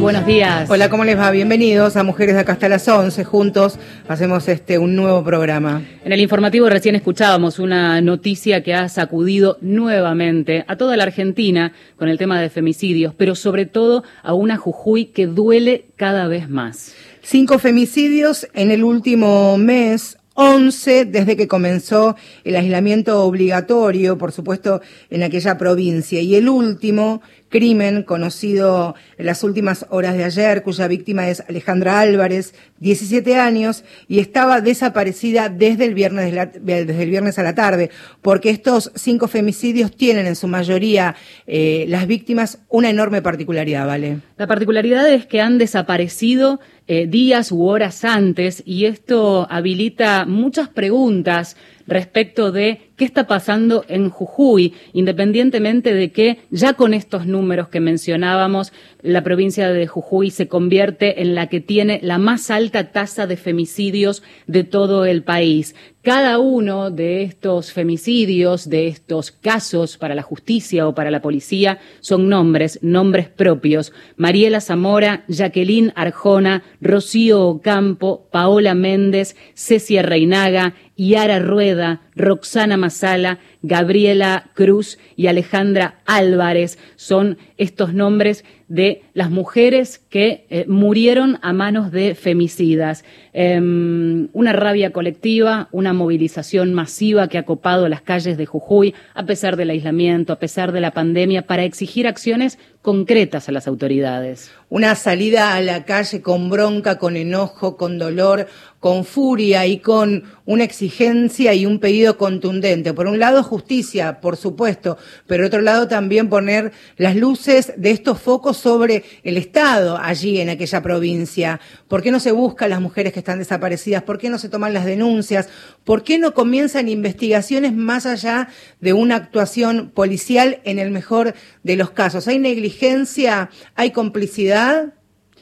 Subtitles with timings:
[0.00, 0.68] buenos días.
[0.70, 1.30] Hola, ¿cómo les va?
[1.30, 3.22] Bienvenidos a Mujeres de acá hasta las 11.
[3.24, 3.78] Juntos
[4.08, 5.82] hacemos este un nuevo programa.
[6.04, 11.72] En el informativo recién escuchábamos una noticia que ha sacudido nuevamente a toda la Argentina
[11.96, 16.48] con el tema de femicidios, pero sobre todo a una Jujuy que duele cada vez
[16.48, 16.94] más.
[17.22, 24.80] Cinco femicidios en el último mes, 11 desde que comenzó el aislamiento obligatorio, por supuesto,
[25.10, 26.22] en aquella provincia.
[26.22, 27.20] Y el último
[27.50, 33.84] crimen conocido en las últimas horas de ayer, cuya víctima es Alejandra Álvarez, 17 años,
[34.08, 37.90] y estaba desaparecida desde el viernes, desde el viernes a la tarde,
[38.22, 44.20] porque estos cinco femicidios tienen en su mayoría eh, las víctimas una enorme particularidad, ¿vale?
[44.38, 46.60] La particularidad es que han desaparecido
[46.92, 51.56] eh, días u horas antes y esto habilita muchas preguntas
[51.90, 57.80] respecto de qué está pasando en Jujuy, independientemente de que ya con estos números que
[57.80, 58.72] mencionábamos,
[59.02, 63.36] la provincia de Jujuy se convierte en la que tiene la más alta tasa de
[63.36, 65.74] femicidios de todo el país.
[66.02, 71.78] Cada uno de estos femicidios, de estos casos para la justicia o para la policía,
[72.00, 73.92] son nombres, nombres propios.
[74.16, 84.50] Mariela Zamora, Jacqueline Arjona, Rocío Ocampo, Paola Méndez, Cecia Reinaga, Yara Rueda, Roxana Masala, Gabriela
[84.54, 91.90] Cruz y Alejandra Álvarez son estos nombres de las mujeres que eh, murieron a manos
[91.90, 93.04] de femicidas.
[93.32, 99.26] Em, una rabia colectiva, una movilización masiva que ha copado las calles de Jujuy a
[99.26, 104.52] pesar del aislamiento, a pesar de la pandemia, para exigir acciones concretas a las autoridades.
[104.68, 108.46] Una salida a la calle con bronca, con enojo, con dolor,
[108.78, 112.92] con furia y con una exigencia y un pedido contundente.
[112.92, 118.20] Por un lado, justicia, por supuesto, pero otro lado también poner las luces de estos
[118.20, 121.60] focos sobre el Estado allí en aquella provincia.
[121.88, 124.02] ¿Por qué no se buscan las mujeres que están desaparecidas?
[124.02, 125.48] ¿Por qué no se toman las denuncias?
[125.84, 128.48] ¿Por qué no comienzan investigaciones más allá
[128.80, 132.28] de una actuación policial en el mejor de los casos?
[132.28, 133.50] ¿Hay negligencia?
[133.74, 134.94] ¿Hay complicidad?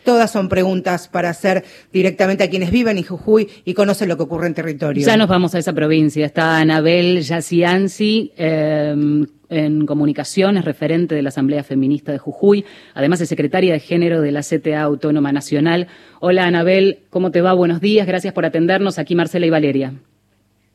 [0.08, 4.22] Todas son preguntas para hacer directamente a quienes viven en Jujuy y conocen lo que
[4.22, 5.04] ocurre en territorio.
[5.04, 6.24] Ya nos vamos a esa provincia.
[6.24, 12.64] Está Anabel Yacianzi, em, en comunicación, es referente de la Asamblea Feminista de Jujuy,
[12.94, 15.88] además es secretaria de género de la CTA Autónoma Nacional.
[16.20, 17.52] Hola Anabel, ¿cómo te va?
[17.52, 18.98] Buenos días, gracias por atendernos.
[18.98, 19.92] Aquí Marcela y Valeria.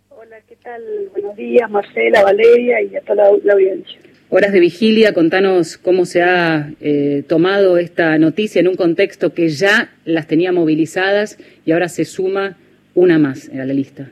[0.09, 0.83] Hola, ¿qué tal?
[1.11, 4.00] Buenos días, Marcela, Valeria y a toda la audiencia
[4.33, 5.13] horas de vigilia.
[5.13, 10.51] Contanos cómo se ha eh, tomado esta noticia en un contexto que ya las tenía
[10.51, 12.57] movilizadas y ahora se suma
[12.95, 14.09] una más a la lista.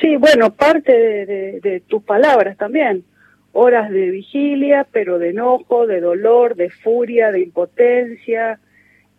[0.00, 3.04] Sí, bueno, parte de, tus palabras también.
[3.52, 8.58] Horas de vigilia, pero de enojo, de dolor, de furia, de impotencia.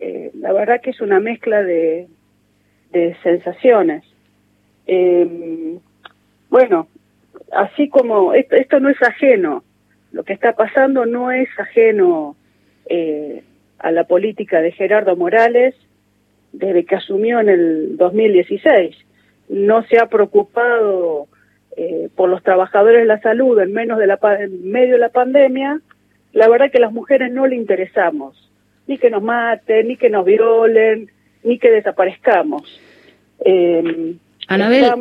[0.02, 2.08] Eh, la verdad que es una mezcla de,
[3.24, 4.04] sensaciones.
[4.86, 5.78] Eh,
[6.50, 6.90] bueno,
[7.52, 9.64] así como esto, no es ajeno,
[10.12, 12.36] lo que está pasando no es ajeno
[12.86, 13.44] eh,
[13.80, 15.76] a la política de Gerardo Morales
[16.52, 18.96] desde que asumió en el 2016.
[19.50, 21.28] No se ha preocupado
[21.78, 25.10] eh, por los trabajadores de la salud en, menos de la, en medio de la
[25.10, 25.80] pandemia.
[26.34, 28.52] La verdad que las mujeres no le interesamos,
[28.88, 31.10] ni que nos maten, ni que nos violen,
[31.44, 32.82] ni que desaparezcamos.
[33.44, 34.16] Eh,
[34.48, 34.92] Anabel,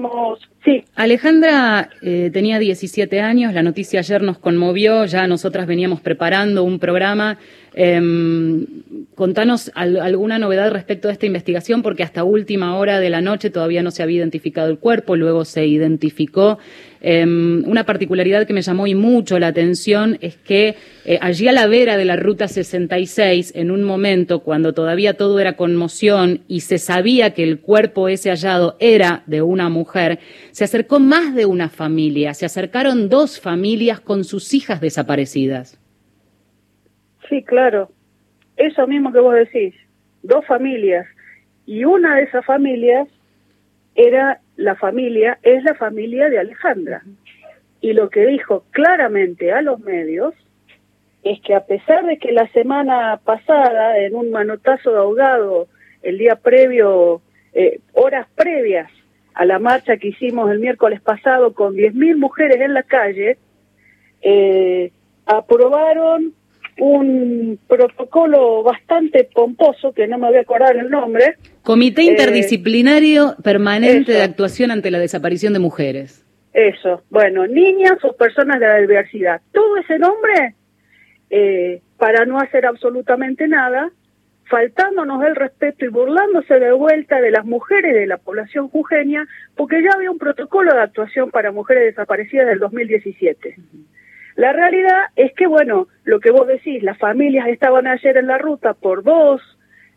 [0.64, 0.84] sí.
[0.94, 6.78] Alejandra eh, tenía 17 años, la noticia ayer nos conmovió, ya nosotras veníamos preparando un
[6.78, 7.38] programa
[7.74, 8.66] Em,
[9.14, 13.82] contanos alguna novedad respecto a esta investigación, porque hasta última hora de la noche todavía
[13.82, 16.58] no se había identificado el cuerpo, luego se identificó.
[17.02, 20.74] Em, una particularidad que me llamó y mucho la atención es que
[21.06, 25.40] eh, allí a la vera de la Ruta 66, en un momento cuando todavía todo
[25.40, 30.18] era conmoción y se sabía que el cuerpo ese hallado era de una mujer,
[30.50, 35.80] se acercó más de una familia, se acercaron dos familias con sus hijas desaparecidas.
[37.30, 37.90] Sí, claro.
[38.56, 39.74] Eso mismo que vos decís.
[40.22, 41.06] Dos familias.
[41.64, 43.08] Y una de esas familias
[43.94, 47.02] era la familia, es la familia de Alejandra.
[47.80, 50.34] Y lo que dijo claramente a los medios
[51.22, 55.68] es que a pesar de que la semana pasada, en un manotazo de ahogado,
[56.02, 57.22] el día previo,
[57.54, 58.90] eh, horas previas
[59.34, 63.38] a la marcha que hicimos el miércoles pasado con 10.000 mujeres en la calle,
[64.20, 64.92] eh,
[65.24, 66.34] aprobaron
[66.78, 71.36] un protocolo bastante pomposo, que no me voy a acordar el nombre.
[71.62, 76.24] Comité eh, Interdisciplinario Permanente de Actuación ante la Desaparición de Mujeres.
[76.52, 79.40] Eso, bueno, niñas o personas de la diversidad.
[79.52, 80.54] Todo ese nombre,
[81.30, 83.90] eh, para no hacer absolutamente nada,
[84.50, 89.80] faltándonos el respeto y burlándose de vuelta de las mujeres de la población jujeña, porque
[89.82, 93.56] ya había un protocolo de actuación para mujeres desaparecidas del 2017.
[94.40, 98.38] La realidad es que, bueno, lo que vos decís, las familias estaban ayer en la
[98.38, 99.42] ruta por dos,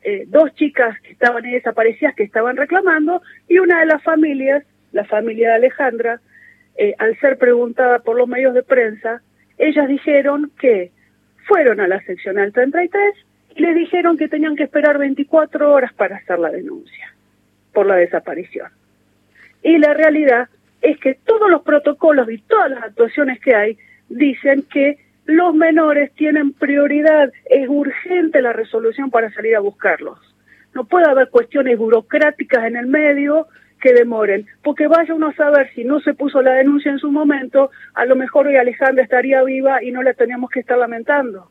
[0.02, 5.06] eh, dos chicas que estaban desaparecidas que estaban reclamando, y una de las familias, la
[5.06, 6.20] familia de Alejandra,
[6.76, 9.22] eh, al ser preguntada por los medios de prensa,
[9.58, 10.92] ellas dijeron que
[11.48, 13.16] fueron a la seccional 33
[13.56, 17.14] y les dijeron que tenían que esperar 24 horas para hacer la denuncia
[17.72, 18.68] por la desaparición.
[19.64, 20.50] Y la realidad
[20.82, 23.78] es que todos los protocolos y todas las actuaciones que hay
[24.18, 30.20] dicen que los menores tienen prioridad, es urgente la resolución para salir a buscarlos.
[30.74, 33.48] No puede haber cuestiones burocráticas en el medio
[33.82, 37.12] que demoren, porque vaya uno a saber si no se puso la denuncia en su
[37.12, 41.50] momento, a lo mejor hoy Alejandra estaría viva y no la teníamos que estar lamentando.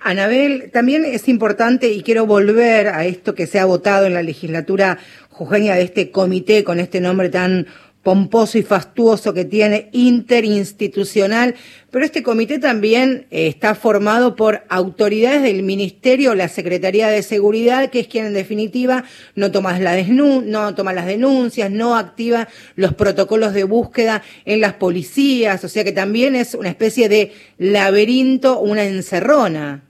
[0.00, 4.22] Anabel, también es importante y quiero volver a esto que se ha votado en la
[4.22, 4.98] legislatura
[5.30, 7.66] jujeña de este comité con este nombre tan
[8.06, 11.56] pomposo y fastuoso que tiene, interinstitucional,
[11.90, 17.90] pero este comité también eh, está formado por autoridades del Ministerio, la Secretaría de Seguridad,
[17.90, 19.02] que es quien en definitiva
[19.34, 24.74] no toma, la no toma las denuncias, no activa los protocolos de búsqueda en las
[24.74, 29.82] policías, o sea que también es una especie de laberinto, una encerrona.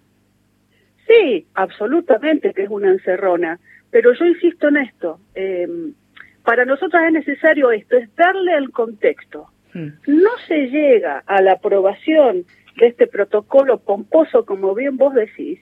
[1.07, 3.61] Sí, absolutamente que es una encerrona,
[3.91, 5.21] pero yo insisto en esto.
[5.35, 5.69] Eh,
[6.47, 9.49] para nosotros es necesario esto, es darle el contexto.
[9.75, 9.89] Hmm.
[10.07, 12.45] No se llega a la aprobación
[12.77, 15.59] de este protocolo pomposo, como bien vos decís,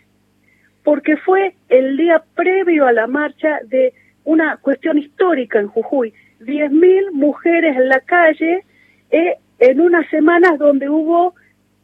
[0.83, 3.95] porque fue el día previo a la marcha de
[4.25, 6.13] una cuestión histórica en Jujuy.
[6.41, 8.65] 10.000 mujeres en la calle
[9.11, 11.35] eh, en unas semanas donde hubo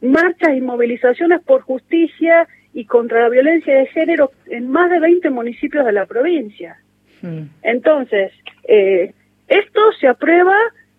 [0.03, 5.31] marchas y movilizaciones por justicia y contra la violencia de género en más de 20
[5.31, 6.77] municipios de la provincia.
[7.23, 7.45] Hmm.
[7.63, 8.33] Entonces,
[8.65, 9.15] eh,
[9.49, 10.57] esto se aprueba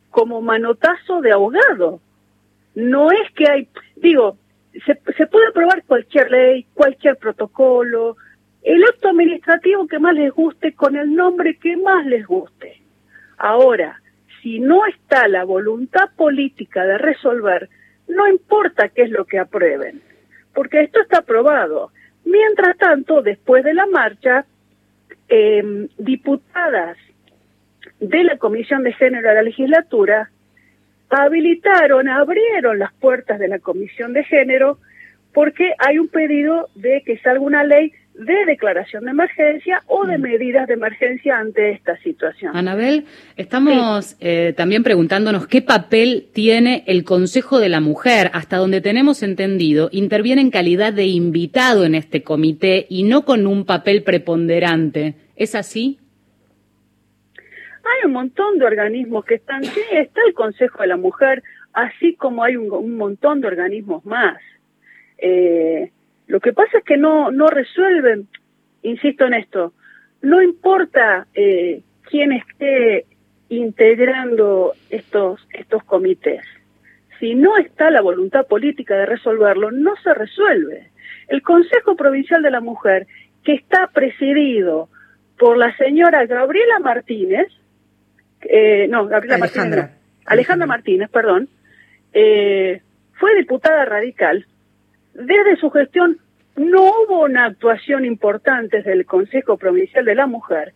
[0.09, 2.01] como manotazo de abogado.
[2.75, 4.37] No es que hay, digo,
[4.85, 8.17] se, se puede aprobar cualquier ley, cualquier protocolo,
[8.63, 12.81] el acto administrativo que más les guste, con el nombre que más les guste.
[13.37, 14.01] Ahora,
[14.41, 17.69] si no está la voluntad política de resolver,
[18.07, 20.01] no importa qué es lo que aprueben,
[20.53, 21.91] porque esto está aprobado.
[22.25, 24.45] Mientras tanto, después de la marcha,
[25.27, 26.97] eh, diputadas
[28.01, 30.29] de la Comisión de Género de la legislatura
[31.09, 34.79] habilitaron, abrieron las puertas de la Comisión de Género
[35.33, 40.17] porque hay un pedido de que salga una ley de declaración de emergencia o de
[40.17, 40.21] mm.
[40.21, 42.55] medidas de emergencia ante esta situación.
[42.55, 43.05] Anabel,
[43.37, 48.29] estamos eh, también preguntándonos qué papel tiene el Consejo de la Mujer.
[48.33, 53.47] Hasta donde tenemos entendido, interviene en calidad de invitado en este comité y no con
[53.47, 55.13] un papel preponderante.
[55.37, 56.00] ¿Es así?
[57.83, 61.43] Hay un montón de organismos que están, sí, está el Consejo de la Mujer,
[61.73, 64.37] así como hay un, montón de organismos más.
[65.17, 65.91] Eh,
[66.27, 68.27] lo que pasa es que no, no resuelven,
[68.83, 69.73] insisto en esto,
[70.21, 73.05] no importa eh, quién esté
[73.49, 76.45] integrando estos, estos comités.
[77.19, 80.89] Si no está la voluntad política de resolverlo, no se resuelve.
[81.27, 83.07] El Consejo Provincial de la Mujer,
[83.43, 84.89] que está presidido
[85.37, 87.47] por la señora Gabriela Martínez,
[88.43, 89.81] eh, no, Gabriela Alejandra.
[89.81, 91.49] Martínez, Alejandra Martínez, perdón,
[92.13, 92.81] eh,
[93.13, 94.45] fue diputada radical.
[95.13, 96.17] Desde su gestión
[96.55, 100.73] no hubo una actuación importante desde el Consejo Provincial de la Mujer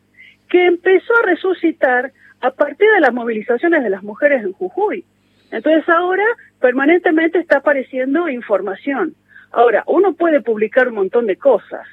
[0.49, 5.03] que empezó a resucitar a partir de las movilizaciones de las mujeres en Jujuy.
[5.51, 6.25] Entonces ahora
[6.59, 9.15] permanentemente está apareciendo información.
[9.51, 11.87] Ahora, uno puede publicar un montón de cosas,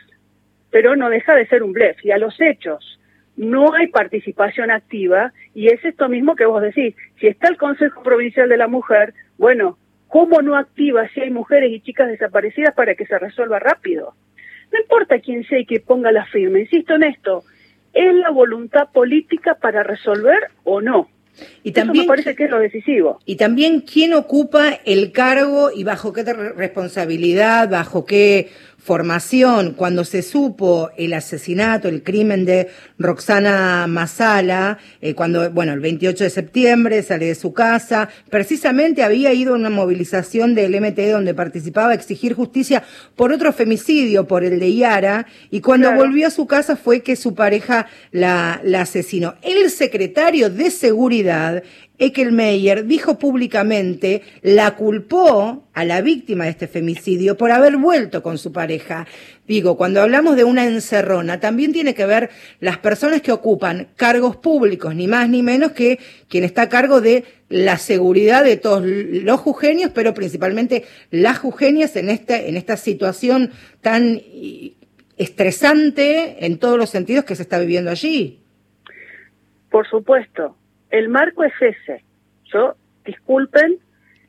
[0.71, 2.05] pero no deja de ser un blef.
[2.05, 2.99] Y a los hechos
[3.37, 6.95] no hay participación activa y es esto mismo que vos decís.
[7.21, 9.79] Si está el Consejo Provincial de la Mujer, bueno,
[10.09, 14.15] ¿cómo no activa si hay mujeres y chicas desaparecidas para que se resuelva rápido?
[14.73, 17.45] No importa quién sea y que ponga la firma, insisto en esto,
[17.93, 21.09] ¿es la voluntad política para resolver o no?
[21.63, 23.19] Y también, Eso me parece que es lo decisivo.
[23.25, 28.51] Y también quién ocupa el cargo y bajo qué responsabilidad, bajo qué
[28.83, 35.81] formación, cuando se supo el asesinato, el crimen de Roxana Masala, eh, cuando, bueno, el
[35.81, 41.11] 28 de septiembre sale de su casa, precisamente había ido a una movilización del MTE
[41.11, 42.83] donde participaba a exigir justicia
[43.17, 47.17] por otro femicidio, por el de Yara, y cuando volvió a su casa fue que
[47.17, 49.35] su pareja la, la asesinó.
[49.43, 51.63] El secretario de Seguridad seguridad,
[52.03, 58.39] Eckelmeyer dijo públicamente, la culpó a la víctima de este femicidio por haber vuelto con
[58.39, 59.07] su pareja.
[59.47, 64.37] Digo, cuando hablamos de una encerrona, también tiene que ver las personas que ocupan cargos
[64.37, 68.83] públicos, ni más ni menos que quien está a cargo de la seguridad de todos
[68.85, 74.21] los jujeños, pero principalmente las jujeñas en esta, en esta situación tan
[75.17, 78.41] estresante en todos los sentidos que se está viviendo allí.
[79.71, 80.57] Por supuesto,
[80.93, 82.05] el marco es ese.
[82.45, 83.79] Yo, disculpen,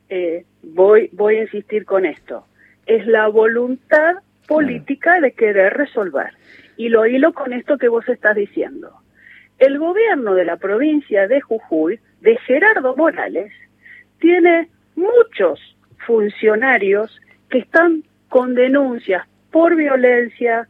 [0.08, 2.46] eh, voy, voy a insistir con esto.
[2.86, 4.16] Es la voluntad
[4.48, 6.32] política de querer resolver.
[6.76, 8.90] Y lo hilo con esto que vos estás diciendo.
[9.58, 13.52] El gobierno de la provincia de Jujuy, de Gerardo Morales,
[14.18, 15.60] tiene muchos
[16.06, 20.66] funcionarios que están con denuncias por violencia,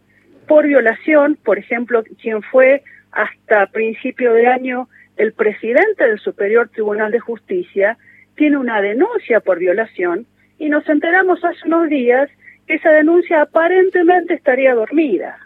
[0.49, 2.83] por violación, por ejemplo, quien fue
[3.13, 7.97] hasta principio de año el presidente del Superior Tribunal de Justicia,
[8.37, 10.27] tiene una denuncia por violación
[10.59, 12.31] y nos enteramos hace unos días
[12.67, 15.39] que esa denuncia aparentemente estaría dormida.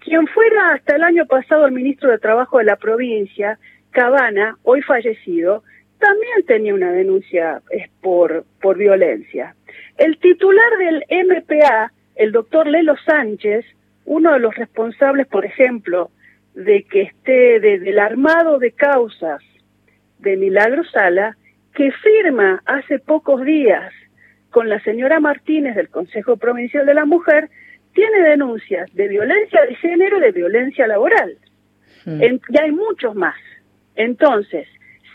[0.00, 3.58] Quien fuera hasta el año pasado el ministro de Trabajo de la provincia,
[3.90, 5.64] Cabana, hoy fallecido,
[5.98, 7.60] también tenía una denuncia
[8.00, 9.54] por, por violencia.
[9.96, 13.64] El titular del MPA, el doctor Lelo Sánchez,
[14.04, 16.10] uno de los responsables, por ejemplo,
[16.54, 19.42] de que esté del armado de causas
[20.18, 21.36] de Milagro Sala,
[21.74, 23.92] que firma hace pocos días
[24.50, 27.48] con la señora Martínez del Consejo Provincial de la Mujer,
[27.94, 31.36] tiene denuncias de violencia de género y de violencia laboral.
[32.04, 32.22] Hmm.
[32.22, 33.36] y hay muchos más.
[33.96, 34.66] Entonces,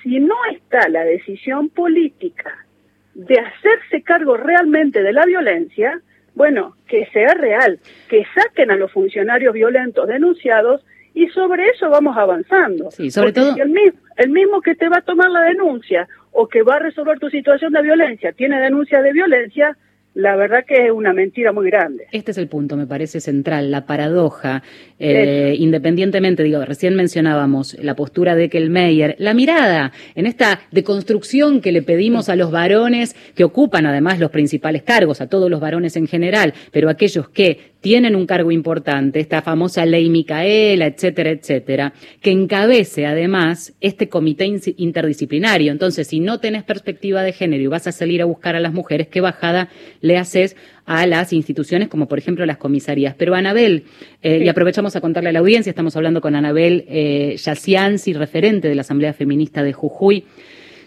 [0.02, 2.66] si no está la decisión política
[3.14, 6.02] de hacerse cargo realmente de la violencia,
[6.36, 12.18] bueno, que sea real, que saquen a los funcionarios violentos denunciados y sobre eso vamos
[12.18, 12.92] avanzando.
[12.92, 13.56] Sí, sobre todo.
[13.56, 16.80] el, mismo, el mismo que te va a tomar la denuncia o que va a
[16.80, 19.78] resolver tu situación de violencia tiene denuncia de violencia,
[20.16, 22.06] la verdad que es una mentira muy grande.
[22.12, 24.64] Este es el punto, me parece central, la paradoja.
[25.00, 31.72] Eh, independientemente, digo, recién mencionábamos la postura de Kelmeyer, la mirada en esta deconstrucción que
[31.72, 35.96] le pedimos a los varones que ocupan además los principales cargos, a todos los varones
[35.98, 41.94] en general, pero aquellos que tienen un cargo importante, esta famosa ley Micaela, etcétera, etcétera,
[42.22, 44.46] que encabece además este comité
[44.78, 45.70] interdisciplinario.
[45.70, 48.72] Entonces, si no tenés perspectiva de género y vas a salir a buscar a las
[48.72, 49.68] mujeres, ¿qué bajada
[50.00, 53.16] le haces a las instituciones como por ejemplo las comisarías?
[53.18, 53.84] Pero Anabel,
[54.22, 58.70] eh, y aprovechamos a contarle a la audiencia, estamos hablando con Anabel eh, Yacianzi, referente
[58.70, 60.24] de la Asamblea Feminista de Jujuy.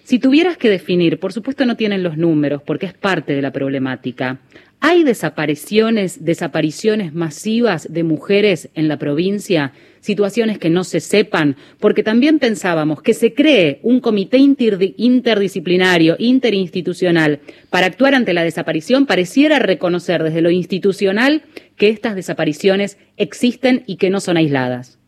[0.06, 3.50] Si tuvieras que definir, por supuesto no tienen los números porque es parte de la
[3.50, 4.38] problemática,
[4.80, 9.72] ¿Hay desapariciones, desapariciones masivas de mujeres en la provincia?
[10.00, 17.40] Situaciones que no se sepan, porque también pensábamos que se cree un comité interdisciplinario, interinstitucional,
[17.70, 21.42] para actuar ante la desaparición, pareciera reconocer desde lo institucional
[21.76, 25.00] que estas desapariciones existen y que no son aisladas.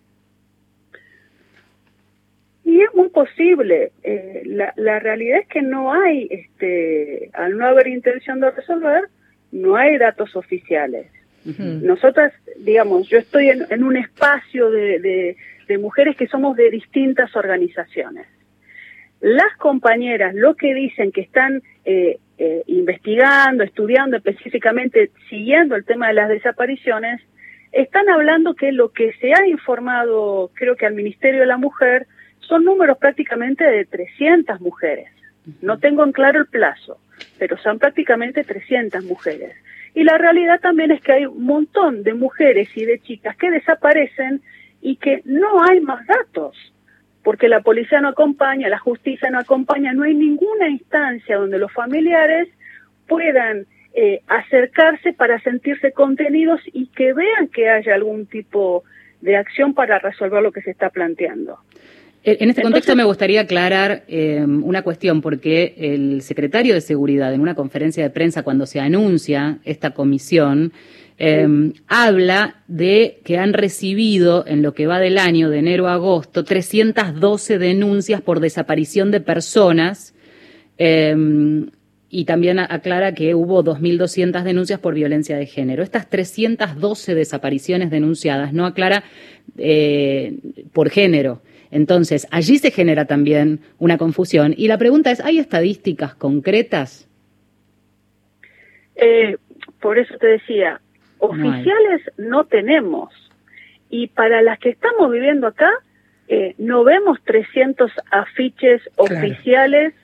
[2.64, 3.92] Y es muy posible.
[4.02, 9.08] Eh, la, realidad es que no hay, este, al no haber intención de resolver,
[9.52, 11.06] no hay datos oficiales.
[11.56, 15.36] Nosotras, digamos, yo estoy en, un espacio de,
[15.78, 18.26] mujeres que somos de distintas organizaciones.
[19.20, 26.08] Las compañeras lo que dicen que están eh, eh, investigando, estudiando específicamente, siguiendo el tema
[26.08, 27.20] de las desapariciones,
[27.72, 32.06] están hablando que lo que se ha informado, creo que al Ministerio de la Mujer,
[32.40, 35.10] son números prácticamente de 300 mujeres.
[35.62, 36.98] No tengo en claro el plazo,
[37.38, 39.54] pero son prácticamente 300 mujeres.
[39.94, 43.50] Y la realidad también es que hay un montón de mujeres y de chicas que
[43.50, 44.42] desaparecen
[44.80, 46.56] y que no hay más datos,
[47.22, 51.72] porque la policía no acompaña, la justicia no acompaña, no hay ninguna instancia donde los
[51.72, 52.48] familiares
[53.06, 58.84] puedan eh, acercarse para sentirse contenidos y que vean que haya algún tipo
[59.20, 61.58] de acción para resolver lo que se está planteando.
[62.24, 67.32] Eh, en este contexto me gustaría aclarar eh, una cuestión, porque el secretario de Seguridad
[67.32, 70.72] en una conferencia de prensa cuando se anuncia esta comisión,
[71.20, 75.94] eh, habla de que han recibido en lo que va del año, de enero a
[75.94, 80.14] agosto, 312 denuncias por desaparición de personas
[82.10, 85.82] y también aclara que hubo 2.200 denuncias por violencia de género.
[85.82, 89.02] Estas 312 desapariciones denunciadas no aclara
[90.72, 91.42] por género.
[91.70, 94.54] Entonces, allí se genera también una confusión.
[94.56, 97.08] Y la pregunta es, ¿hay estadísticas concretas?
[98.96, 99.36] Eh,
[99.80, 100.80] por eso te decía,
[101.18, 103.12] oficiales no, tenemos.
[103.90, 105.70] Y para las que estamos viviendo acá,
[106.28, 109.94] eh, no vemos 300 afiches oficiales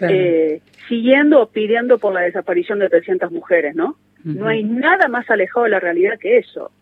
[0.00, 3.96] eh, siguiendo o pidiendo por la desaparición de 300 mujeres, ¿no?
[4.24, 6.72] No hay nada más alejado de la realidad que eso.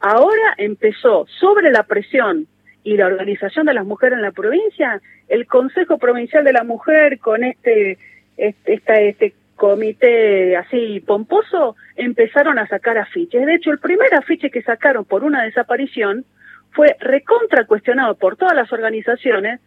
[0.00, 2.48] Ahora empezó, sobre la presión
[2.82, 7.18] y la organización de las mujeres en la provincia, el Consejo Provincial de la Mujer
[7.18, 7.98] con este,
[8.36, 13.44] este, este comité así pomposo, empezaron a sacar afiches.
[13.44, 16.24] De hecho, el primer afiche que sacaron por una desaparición
[16.70, 19.60] fue recontra cuestionado por todas las organizaciones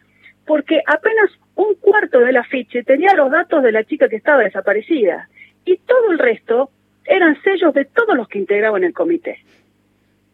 [0.46, 5.28] porque apenas un cuarto del afiche tenía los datos de la chica que estaba desaparecida
[5.64, 6.70] y todo el resto
[7.04, 9.38] eran sellos de todos los que integraban el comité.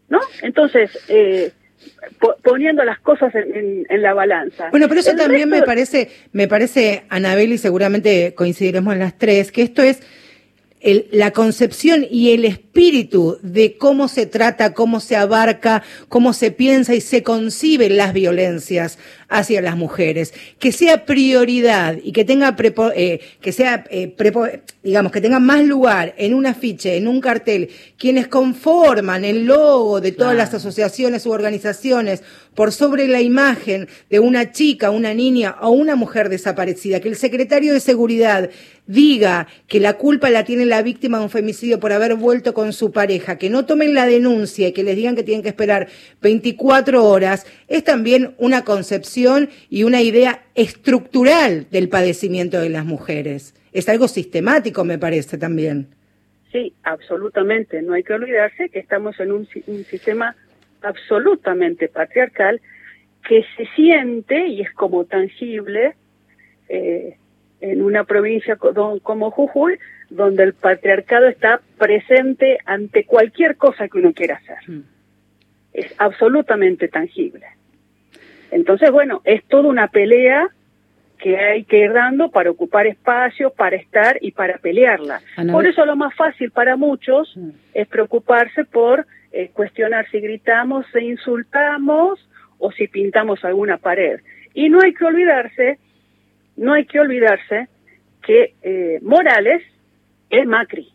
[0.08, 0.20] ¿No?
[0.42, 1.52] Entonces, eh,
[2.42, 4.68] poniendo las cosas en, la balanza.
[4.70, 9.62] Bueno, pero eso también me parece, me parece, Anabel, y seguramente coincidiremos las tres, que
[9.62, 10.00] esto es
[10.82, 16.94] la concepción y el espíritu de cómo se trata, cómo se abarca, cómo se piensa
[16.94, 22.56] y se conciben las violencias hacia las mujeres, que sea prioridad y que tenga
[22.96, 24.14] eh, que sea eh,
[24.82, 27.68] digamos que tenga más lugar en un afiche, en un cartel,
[27.99, 32.22] quienes conforman el logo de todas las asociaciones u organizaciones
[32.54, 37.16] por sobre la imagen de una chica, una niña o una mujer desaparecida, que el
[37.16, 38.50] secretario de seguridad
[38.87, 42.73] diga que la culpa la tiene la víctima de un femicidio por haber vuelto con
[42.73, 45.88] su pareja, que no tomen la denuncia y que les digan que tienen que esperar
[46.23, 53.54] 24 horas, es también una concepción y una idea estructural del padecimiento de las mujeres.
[53.73, 55.88] Es algo sistemático, me parece también.
[56.52, 57.80] Sí, absolutamente.
[57.83, 59.47] No hay que olvidarse que estamos en un,
[59.85, 60.35] sistema
[60.82, 62.60] absolutamente patriarcal
[63.26, 65.94] que se siente y es como tangible
[66.68, 67.16] eh,
[67.60, 74.12] en una provincia como Jujuy, donde el patriarcado está presente ante cualquier cosa que uno
[74.12, 74.58] quiera hacer.
[74.66, 74.82] Mm.
[75.72, 77.46] Es absolutamente tangible.
[78.50, 80.49] Entonces, bueno, es toda una pelea
[81.18, 85.20] que hay que ir dando para ocupar espacio, para estar y para pelearla.
[85.52, 87.50] Por eso lo más fácil para muchos mm.
[87.75, 92.19] es preocuparse por eh, cuestionar si gritamos, si insultamos
[92.58, 94.21] o si pintamos alguna pared.
[94.54, 95.78] Y no hay que olvidarse
[96.60, 97.69] no hay que olvidarse
[98.23, 99.62] que eh, Morales
[100.28, 100.93] es Macri.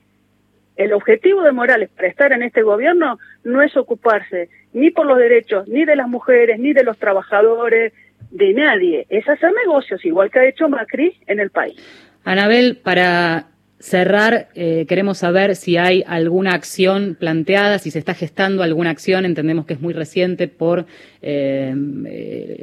[0.75, 5.17] El objetivo de Morales para estar en este gobierno no es ocuparse ni por los
[5.17, 7.93] derechos ni de las mujeres, ni de los trabajadores,
[8.29, 9.07] de nadie.
[9.09, 11.81] Es hacer negocios, igual que ha hecho Macri en el país.
[12.23, 13.47] Anabel, para
[13.85, 19.25] cerrar, eh, queremos saber si hay alguna acción planteada, si se está gestando alguna acción.
[19.25, 20.87] Entendemos que es muy reciente por
[21.21, 21.71] eh,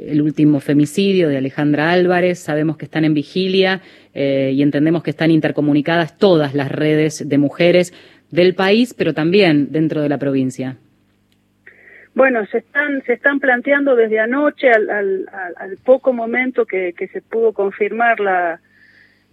[0.09, 2.39] el último femicidio de Alejandra Álvarez.
[2.39, 3.79] Sabemos que están en vigilia
[4.13, 7.93] eh, y entendemos que están intercomunicadas todas las redes de mujeres
[8.29, 10.75] del país, pero también dentro de la provincia.
[12.15, 17.53] Bueno, se están, se están planteando desde anoche al, al, poco momento que se pudo
[17.53, 18.59] confirmar la,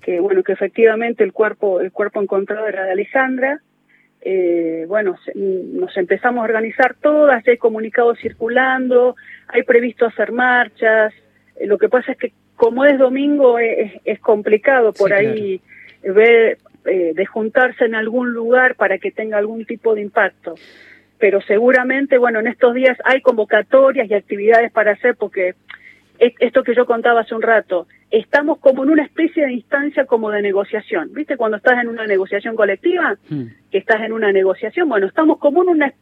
[0.00, 3.60] que bueno que efectivamente el cuerpo el cuerpo encontrado era de Alejandra.
[4.22, 9.16] Eh, bueno nos empezamos a organizar todas hay comunicados circulando
[9.48, 11.12] hay previsto hacer marchas.
[11.56, 15.60] Eh, lo que pasa es que como es domingo es, es complicado por ahí
[16.02, 20.54] ver eh, de juntarse en algún lugar para que tenga algún tipo de impacto.
[21.18, 25.54] Pero seguramente bueno en estos días hay convocatorias y actividades para hacer porque
[26.18, 30.30] esto que yo contaba hace un rato, estamos como en una especie de instancia como
[30.30, 31.10] de negociación.
[31.12, 33.16] ¿Viste cuando estás en una negociación colectiva?
[33.28, 33.44] Hmm.
[33.70, 34.88] Que estás en una negociación.
[34.88, 35.94] Bueno, estamos como en una,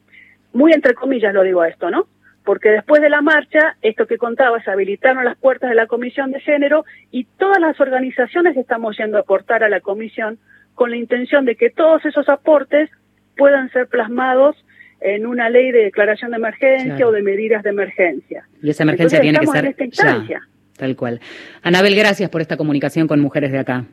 [0.52, 2.06] muy entre comillas lo digo esto, ¿no?
[2.44, 6.30] Porque después de la marcha, esto que contaba, se habilitaron las puertas de la Comisión
[6.30, 10.38] de Género y todas las organizaciones estamos yendo a aportar a la Comisión
[10.74, 12.88] con la intención de que todos esos aportes
[13.36, 14.56] puedan ser plasmados
[15.00, 18.48] en una ley de declaración de emergencia o de medidas de emergencia.
[18.62, 20.40] Y esa emergencia tiene que ser ya,
[20.78, 21.20] tal cual.
[21.62, 23.84] Anabel, gracias por esta comunicación con mujeres de acá.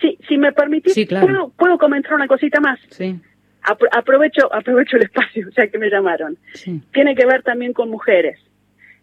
[0.00, 2.78] Sí, si me permitís, ¿puedo, ¿puedo comentar una cosita más?
[2.90, 3.18] Sí.
[3.92, 6.36] aprovecho, aprovecho el espacio, ya que me llamaron.
[6.92, 8.38] Tiene que ver también con mujeres.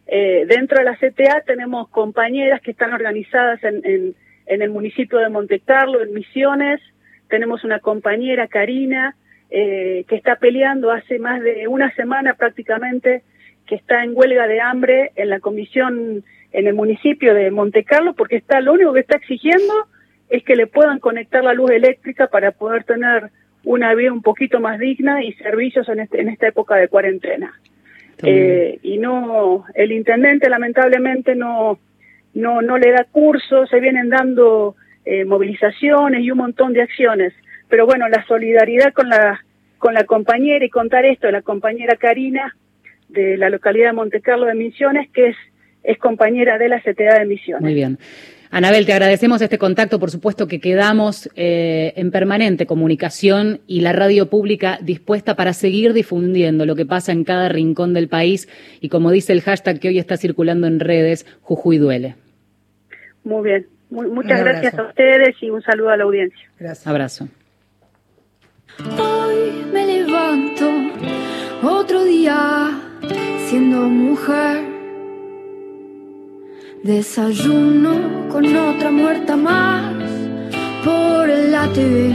[0.08, 4.16] Eh, dentro de la CTA tenemos compañeras que están organizadas en, en,
[4.48, 6.82] en el municipio de Monte Carlo, en Misiones.
[7.30, 9.16] Tenemos una compañera, Karina,
[9.52, 13.24] eh, que está peleando hace más de una semana prácticamente,
[13.68, 18.38] que está en huelga de hambre en la comisión en el municipio de Montecarlo, porque
[18.38, 19.74] está lo único que está exigiendo
[20.30, 23.30] es que le puedan conectar la luz eléctrica para poder tener
[23.64, 27.54] una vida un poquito más digna y servicios en, este, en esta época de cuarentena.
[28.22, 31.80] Eh, y no, el intendente lamentablemente no,
[32.34, 37.34] no, no le da cursos, se vienen dando eh, movilizaciones y un montón de acciones
[37.70, 39.40] pero bueno, la solidaridad con la,
[39.78, 42.56] con la compañera y contar esto, la compañera Karina
[43.08, 45.38] de la localidad de Montecarlo de Misiones, que es
[45.84, 47.62] es compañera de la CTA de Misiones.
[47.62, 47.98] Muy bien.
[48.52, 53.94] Anabel, te agradecemos este contacto, por supuesto que quedamos eh, en permanente comunicación y la
[53.94, 58.50] radio pública dispuesta para seguir difundiendo lo que pasa en cada rincón del país
[58.82, 62.16] y como dice el hashtag que hoy está circulando en redes, Jujuy duele.
[63.24, 66.50] Muy bien, muchas gracias a ustedes y un saludo a la audiencia.
[66.60, 66.88] Gracias.
[66.88, 67.28] Abrazo.
[68.98, 70.66] Hoy me levanto
[71.62, 72.72] otro día
[73.48, 74.79] siendo mujer
[76.84, 79.94] Desayuno con otra muerta más
[80.86, 82.14] por la TV.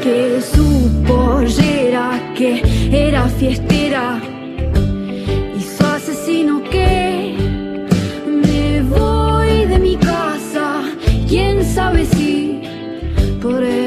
[0.00, 4.20] Que su pollera, que era fiestera,
[5.58, 7.34] y su asesino que
[8.26, 10.82] me voy de mi casa.
[11.28, 12.62] Quién sabe si
[13.42, 13.79] podré volver.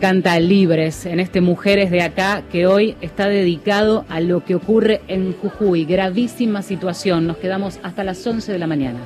[0.00, 5.02] Canta Libres en este Mujeres de Acá que hoy está dedicado a lo que ocurre
[5.06, 5.84] en Jujuy.
[5.84, 7.28] Gravísima situación.
[7.28, 8.98] Nos quedamos hasta las 11 de la mañana.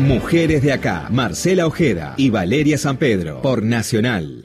[0.00, 4.41] Mujeres de Acá, Marcela Ojeda y Valeria San Pedro por Nacional.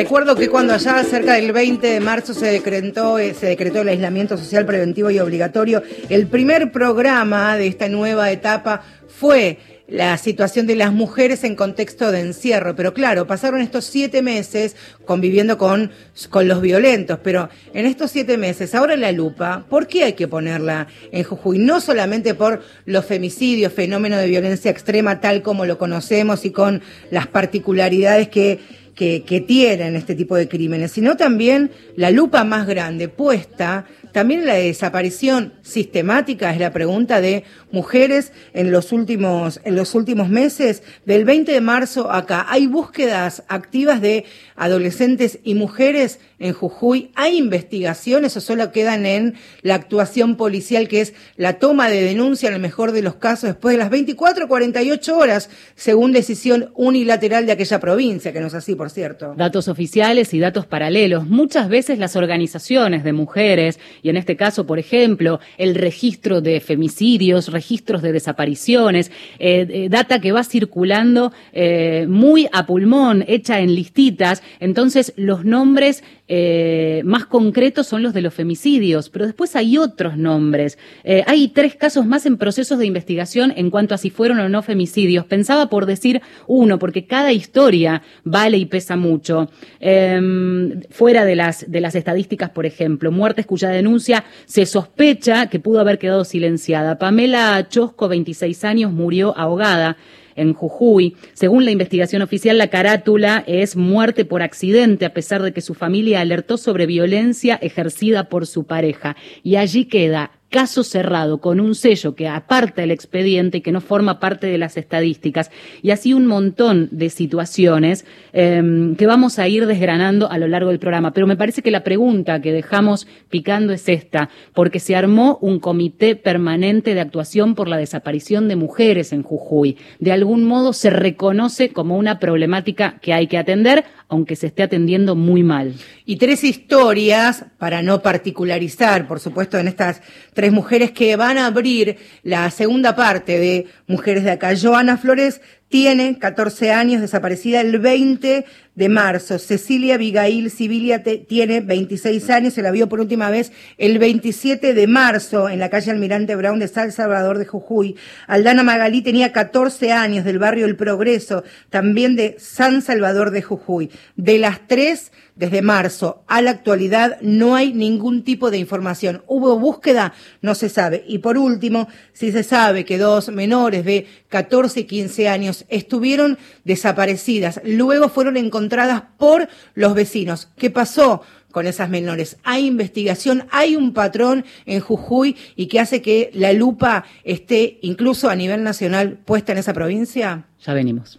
[0.00, 3.88] Recuerdo que cuando allá cerca del 20 de marzo se decretó, eh, se decretó el
[3.88, 9.58] aislamiento social preventivo y obligatorio, el primer programa de esta nueva etapa fue
[9.88, 12.74] la situación de las mujeres en contexto de encierro.
[12.76, 15.90] Pero claro, pasaron estos siete meses conviviendo con,
[16.30, 20.28] con los violentos, pero en estos siete meses, ahora la lupa, ¿por qué hay que
[20.28, 21.58] ponerla en Jujuy?
[21.58, 26.80] No solamente por los femicidios, fenómeno de violencia extrema tal como lo conocemos y con
[27.10, 33.08] las particularidades que que, tienen este tipo de crímenes, sino también la lupa más grande
[33.08, 39.94] puesta también la desaparición sistemática es la pregunta de mujeres en los últimos, en los
[39.94, 40.82] últimos meses.
[41.06, 44.24] Del 20 de marzo acá, ¿hay búsquedas activas de
[44.56, 47.10] adolescentes y mujeres en Jujuy?
[47.14, 52.48] ¿Hay investigaciones o solo quedan en la actuación policial, que es la toma de denuncia
[52.48, 56.70] en el mejor de los casos después de las 24 o 48 horas, según decisión
[56.74, 59.34] unilateral de aquella provincia, que no es así, por cierto?
[59.36, 61.26] Datos oficiales y datos paralelos.
[61.26, 66.60] Muchas veces las organizaciones de mujeres y en este caso, por ejemplo, el registro de
[66.60, 73.60] femicidios, registros de desapariciones, eh, eh, data que va circulando eh, muy a pulmón, hecha
[73.60, 79.56] en listitas, entonces los nombres eh, más concretos son los de los femicidios, pero después
[79.56, 80.78] hay otros nombres.
[81.02, 84.48] Eh, hay tres casos más en procesos de investigación en cuanto a si fueron o
[84.48, 85.24] no femicidios.
[85.24, 89.50] Pensaba por decir uno, porque cada historia vale y pesa mucho.
[89.80, 95.58] Em, fuera de las, de las estadísticas, por ejemplo, muertes cuya denuncia se sospecha que
[95.58, 96.96] pudo haber quedado silenciada.
[96.96, 99.96] Pamela Chosco, 26 años, murió ahogada
[100.36, 101.16] en Jujuy.
[101.32, 105.74] Según la investigación oficial, la carátula es muerte por accidente, a pesar de que su
[105.74, 109.16] familia alertó sobre violencia ejercida por su pareja.
[109.42, 113.80] Y allí queda caso cerrado con un sello que aparta el expediente y que no
[113.80, 115.50] forma parte de las estadísticas.
[115.80, 120.70] Y así un montón de situaciones em, que vamos a ir desgranando a lo largo
[120.70, 121.12] del programa.
[121.12, 125.60] Pero me parece que la pregunta que dejamos picando es esta, porque se armó un
[125.60, 129.76] comité permanente de actuación por la desaparición de mujeres en Jujuy.
[130.00, 134.64] De algún modo se reconoce como una problemática que hay que atender, aunque se esté
[134.64, 135.74] atendiendo muy mal.
[136.04, 140.02] Y tres historias, para no particularizar, por supuesto, en estas
[140.40, 144.54] tres mujeres que van a abrir la segunda parte de Mujeres de Acá.
[144.56, 149.38] Joana Flores tiene 14 años, desaparecida el 20 de marzo.
[149.38, 154.86] Cecilia Abigail Sibilia tiene 26 años, se la vio por última vez el 27 de
[154.86, 157.96] marzo en la calle Almirante Brown de San Salvador de Jujuy.
[158.26, 163.90] Aldana Magalí tenía 14 años del barrio El Progreso, también de San Salvador de Jujuy.
[164.16, 169.22] De las tres, desde marzo a la actualidad no hay ningún tipo de información.
[169.26, 170.12] ¿Hubo búsqueda?
[170.42, 171.02] No se sabe.
[171.08, 176.36] Y por último, si se sabe que dos menores de 14 y 15 años estuvieron
[176.64, 180.48] desaparecidas, luego fueron encontradas por los vecinos.
[180.56, 181.22] ¿Qué pasó?
[181.50, 182.36] con esas menores.
[182.44, 188.30] Hay investigación, hay un patrón en Jujuy y que hace que la lupa esté incluso
[188.30, 190.46] a nivel nacional puesta en esa provincia.
[190.64, 191.18] Ya venimos.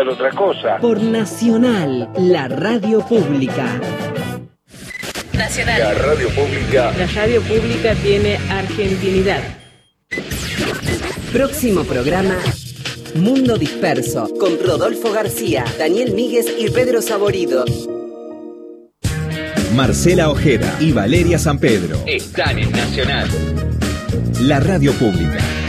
[0.00, 0.78] otra cosa.
[0.80, 3.78] Por Nacional, la radio pública.
[5.34, 5.80] Nacional.
[5.80, 6.92] La radio pública.
[6.98, 9.42] La radio pública tiene argentinidad.
[11.32, 12.36] Próximo programa.
[13.14, 17.64] Mundo Disperso, con Rodolfo García, Daniel Míguez y Pedro Saborido.
[19.74, 23.28] Marcela Ojeda y Valeria San Pedro están en Nacional.
[24.40, 25.61] La radio pública.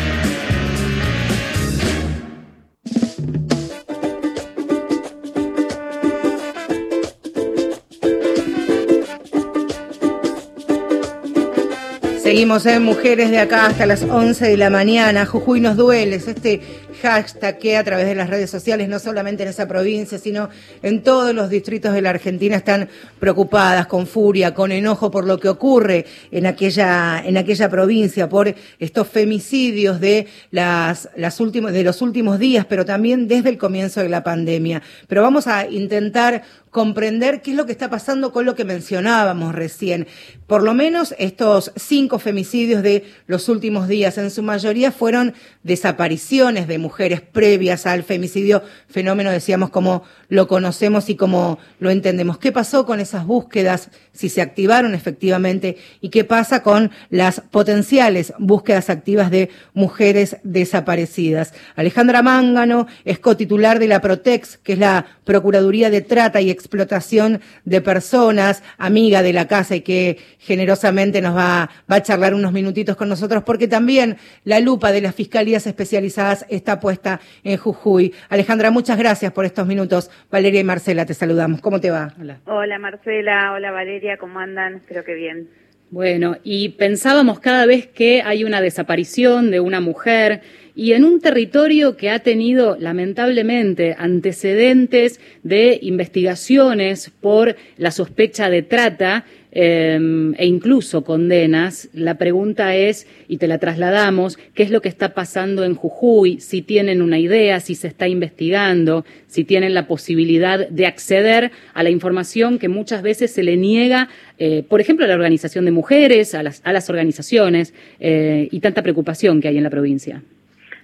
[12.33, 15.27] Seguimos en Mujeres de acá hasta las 11 de la mañana.
[15.27, 16.15] Jujuy nos duele.
[16.15, 16.61] Es este
[17.03, 20.49] hashtag que a través de las redes sociales, no solamente en esa provincia, sino
[20.81, 25.37] en todos los distritos de la Argentina, están preocupadas, con furia, con enojo por lo
[25.37, 31.83] que ocurre en aquella, en aquella provincia, por estos femicidios de, las, las últimas, de
[31.83, 34.81] los últimos días, pero también desde el comienzo de la pandemia.
[35.07, 36.41] Pero vamos a intentar
[36.71, 40.07] comprender qué es lo que está pasando con lo que mencionábamos recién.
[40.53, 46.67] Por lo menos estos cinco femicidios de los últimos días, en su mayoría fueron desapariciones
[46.67, 52.37] de mujeres previas al femicidio, fenómeno, decíamos, como lo conocemos y como lo entendemos.
[52.37, 58.31] ¿Qué pasó con esas búsquedas, si se activaron efectivamente, y qué pasa con las potenciales
[58.37, 61.55] búsquedas activas de mujeres desaparecidas?
[61.75, 67.41] Alejandra Mángano es cotitular de la Protex, que es la Procuraduría de Trata y explotación
[67.65, 72.51] de personas, amiga de la casa y que generosamente nos va, va a charlar unos
[72.51, 78.13] minutitos con nosotros porque también la lupa de las fiscalías especializadas está puesta en Jujuy.
[78.29, 80.11] Alejandra, muchas gracias por estos minutos.
[80.29, 81.61] Valeria y Marcela, te saludamos.
[81.61, 82.13] ¿Cómo te va?
[82.19, 82.39] Hola.
[82.45, 84.75] Hola Marcela, hola Valeria, ¿cómo andan?
[84.75, 85.49] Espero que bien.
[85.89, 90.41] Bueno, y pensábamos cada vez que hay una desaparición de una mujer,
[90.75, 98.63] y en un territorio que ha tenido lamentablemente antecedentes de investigaciones por la sospecha de
[98.63, 104.81] trata, eh, e incluso condenas, la pregunta es, y te la trasladamos, ¿qué es lo
[104.81, 106.39] que está pasando en Jujuy?
[106.39, 111.83] Si tienen una idea, si se está investigando, si tienen la posibilidad de acceder a
[111.83, 115.71] la información que muchas veces se le niega, eh, por ejemplo, a la organización de
[115.71, 120.23] mujeres, a las, a las organizaciones, eh, y tanta preocupación que hay en la provincia.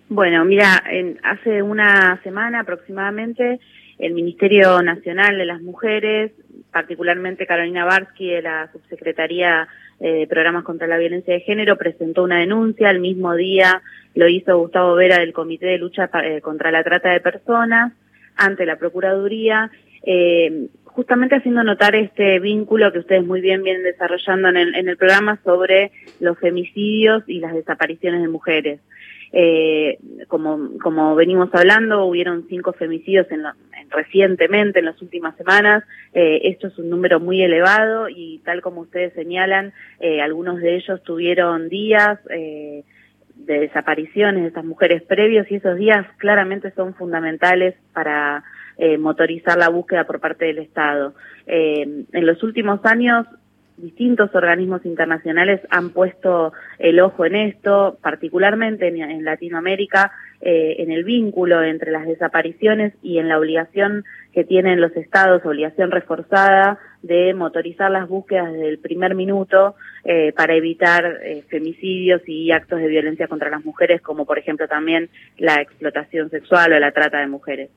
[0.09, 3.59] Bueno, mira, en, hace una semana aproximadamente
[3.97, 6.31] el Ministerio Nacional de las Mujeres,
[6.71, 9.67] particularmente Carolina Barsky de la Subsecretaría
[9.99, 12.89] eh, de Programas contra la Violencia de Género, presentó una denuncia.
[12.89, 13.81] El mismo día
[14.15, 17.93] lo hizo Gustavo Vera del Comité de Lucha eh, contra la Trata de Personas
[18.35, 19.69] ante la Procuraduría,
[20.03, 24.87] eh, justamente haciendo notar este vínculo que ustedes muy bien vienen desarrollando en el, en
[24.87, 28.79] el programa sobre los femicidios y las desapariciones de mujeres.
[29.31, 35.83] Eh, como, como venimos hablando, hubieron cinco femicidios en, en recientemente, en las últimas semanas.
[36.13, 40.75] Eh, esto es un número muy elevado y tal como ustedes señalan, eh, algunos de
[40.75, 42.83] ellos tuvieron días eh,
[43.35, 48.43] de desapariciones de estas mujeres previos y esos días claramente son fundamentales para
[48.77, 51.13] eh, motorizar la búsqueda por parte del Estado.
[51.47, 53.25] Eh, en los últimos años
[53.81, 60.11] distintos organismos internacionales han puesto el ojo en esto, particularmente en, Latinoamérica,
[60.41, 65.45] eh, en el vínculo entre las desapariciones y en la obligación que tienen los estados,
[65.45, 72.21] obligación reforzada de motorizar las búsquedas desde el primer minuto eh, para evitar eh, femicidios
[72.27, 76.79] y actos de violencia contra las mujeres, como por ejemplo también la explotación sexual o
[76.79, 77.69] la trata de mujeres.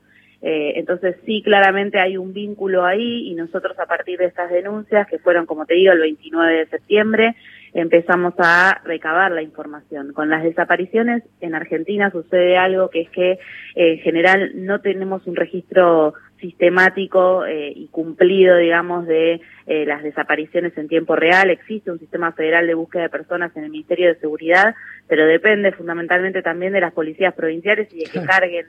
[0.45, 5.07] Eh, entonces sí, claramente hay un vínculo ahí y nosotros a partir de estas denuncias,
[5.07, 7.35] que fueron, como te digo, el 29 de septiembre,
[7.73, 10.11] empezamos a recabar la información.
[10.11, 13.39] Con las desapariciones en Argentina sucede algo que es que eh,
[13.75, 20.77] en general no tenemos un registro sistemático eh, y cumplido, digamos, de eh, las desapariciones
[20.77, 21.49] en tiempo real.
[21.49, 24.75] Existe un sistema federal de búsqueda de personas en el Ministerio de Seguridad,
[25.07, 28.65] pero depende fundamentalmente también de las policías provinciales y de que carguen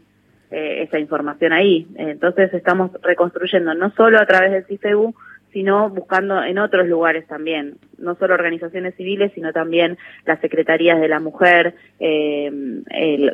[0.50, 1.87] eh, esa información ahí.
[1.96, 5.14] Entonces estamos reconstruyendo no solo a través del CIFEU,
[5.54, 11.07] sino buscando en otros lugares también, no solo organizaciones civiles, sino también las secretarías de
[11.07, 12.50] la mujer, eh,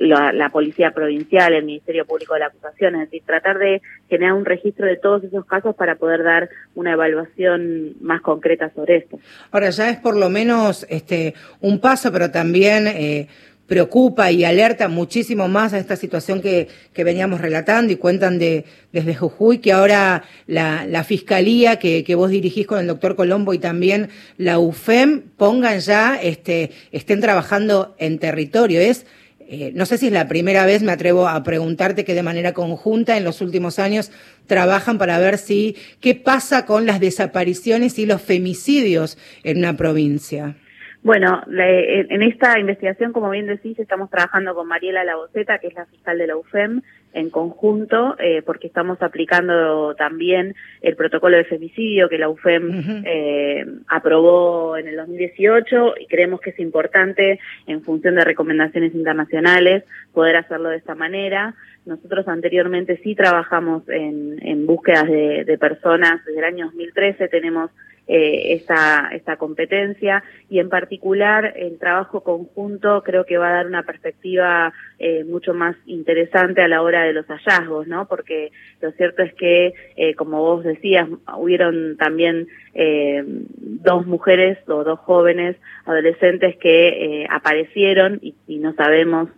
[0.00, 4.34] la, la, policía provincial, el Ministerio Público de la Acusación, es decir, tratar de generar
[4.34, 9.18] un registro de todos esos casos para poder dar una evaluación más concreta sobre esto.
[9.50, 13.28] Ahora ya es por lo menos este un paso, pero también eh,
[13.70, 18.64] preocupa y alerta muchísimo más a esta situación que, que veníamos relatando y cuentan de,
[18.92, 23.54] desde Jujuy, que ahora la, la fiscalía que, que, vos dirigís con el doctor Colombo
[23.54, 28.80] y también la UFEM pongan ya, este, estén trabajando en territorio.
[28.80, 29.06] Es,
[29.38, 32.52] eh, no sé si es la primera vez, me atrevo a preguntarte que de manera
[32.52, 34.10] conjunta en los últimos años
[34.48, 40.56] trabajan para ver si, qué pasa con las desapariciones y los femicidios en una provincia.
[41.02, 45.86] Bueno, en esta investigación, como bien decís, estamos trabajando con Mariela Laboceta, que es la
[45.86, 46.82] fiscal de la UFEM,
[47.12, 52.82] en conjunto, eh, porque estamos aplicando también el protocolo de femicidio que la UFEM uh
[52.82, 53.02] -huh.
[53.04, 59.84] eh, aprobó en el 2018 y creemos que es importante, en función de recomendaciones internacionales,
[60.12, 61.54] poder hacerlo de esta manera.
[61.86, 67.70] Nosotros anteriormente sí trabajamos en, en búsquedas de, de personas desde el año 2013, tenemos
[68.12, 73.84] eh, esta, competencia y en particular el trabajo conjunto creo que va a dar una
[73.84, 78.08] perspectiva eh, mucho más interesante a la hora de los hallazgos, ¿no?
[78.08, 84.82] Porque lo cierto es que, eh, como vos decías, hubieron también eh, dos mujeres o
[84.82, 89.28] dos jóvenes adolescentes que eh, aparecieron y, no sabemos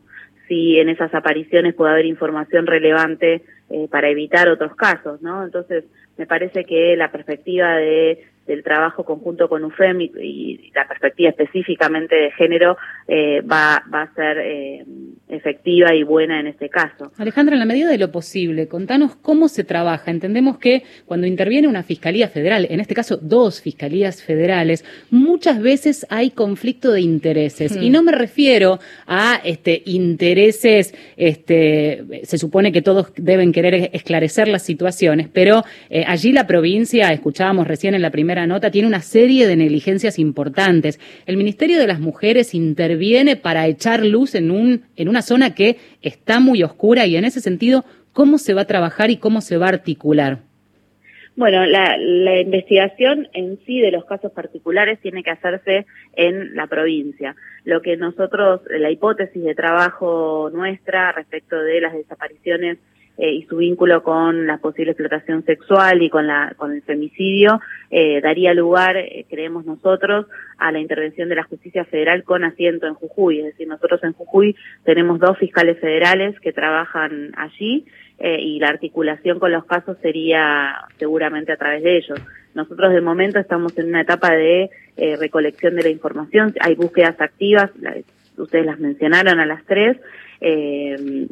[0.49, 3.43] si en esas apariciones puede haber información relevante
[3.91, 5.45] para evitar otros casos, ¿no?
[5.45, 5.85] Entonces,
[6.19, 11.31] me parece que la perspectiva de del trabajo conjunto con UFEM y, y la perspectiva
[11.31, 12.77] específicamente de género
[13.07, 14.85] eh, va, va a ser eh,
[15.37, 17.13] efectiva y buena en este caso.
[17.17, 20.11] Alejandra, en la medida de lo posible, contanos cómo se trabaja.
[20.11, 26.07] Entendemos que cuando interviene una fiscalía federal, en este caso dos fiscalías federales, muchas veces
[26.11, 27.77] hay conflicto de intereses.
[27.77, 27.83] Hmm.
[27.83, 34.49] Y no me refiero a este, intereses, este, se supone que todos deben querer esclarecer
[34.49, 39.01] las situaciones, pero eh, allí la provincia, escuchábamos recién en la primera nota, tiene una
[39.01, 41.01] serie de negligencias importantes.
[41.27, 45.79] El Ministerio de las Mujeres interviene para echar luz en, un, en una zona que
[46.03, 49.57] está muy oscura y en ese sentido, ¿cómo se va a trabajar y cómo se
[49.57, 50.41] va a articular?
[51.35, 51.97] Bueno, la,
[52.41, 57.35] investigación en sí de los casos particulares tiene que hacerse en la provincia.
[57.65, 62.79] Lo que nosotros, la hipótesis de trabajo nuestra respecto de las desapariciones
[63.19, 67.61] eh, y su vínculo con la posible explotación sexual y con, la, con el femicidio
[67.91, 72.87] eh, daría lugar, eh, creemos nosotros, a la intervención de la justicia federal con asiento
[72.87, 73.41] en Jujuy.
[73.41, 77.85] Es decir, nosotros en Jujuy tenemos dos fiscales federales que trabajan allí
[78.25, 82.21] y la articulación con los casos sería seguramente a través de ellos.
[82.55, 84.71] Nosotros de momento estamos en una etapa de
[85.19, 87.73] recolección de la información, hay búsquedas activas,
[88.37, 89.97] ustedes las mencionaron a las tres,
[90.41, 91.27] eh,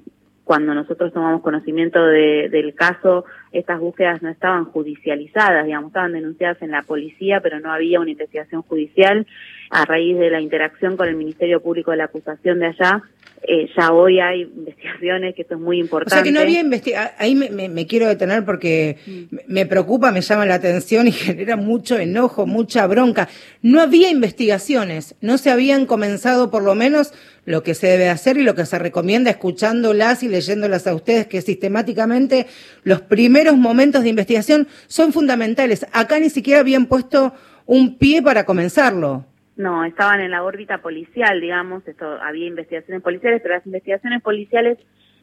[0.51, 6.73] cuando nosotros tomamos conocimiento del caso, estas búsquedas no estaban judicializadas, digamos, estaban denunciadas en
[6.73, 9.29] la policía, pero no había una investigación judicial.
[9.71, 13.01] A raíz de la interacción con el Ministerio Público de la acusación de allá,
[13.43, 16.15] eh, ya hoy hay investigaciones, que esto es muy importante.
[16.15, 19.37] O sea que no había investigación, ahí me, quiero detener porque mm.
[19.47, 23.29] me preocupa, me llama la atención y genera mucho enojo, mucha bronca.
[23.63, 27.15] No había investigaciones, no se habían comenzado por lo menos
[27.47, 31.27] lo que se debe hacer y lo que se recomienda escuchándolas y leyéndolas a ustedes,
[31.27, 32.47] que sistemáticamente
[32.85, 35.87] los primeros momentos de investigación son fundamentales.
[35.93, 37.33] Acá ni siquiera habían puesto
[37.65, 39.30] un pie para comenzarlo.
[39.61, 44.79] No, estaban en la órbita policial, digamos, esto había investigaciones policiales, pero las investigaciones policiales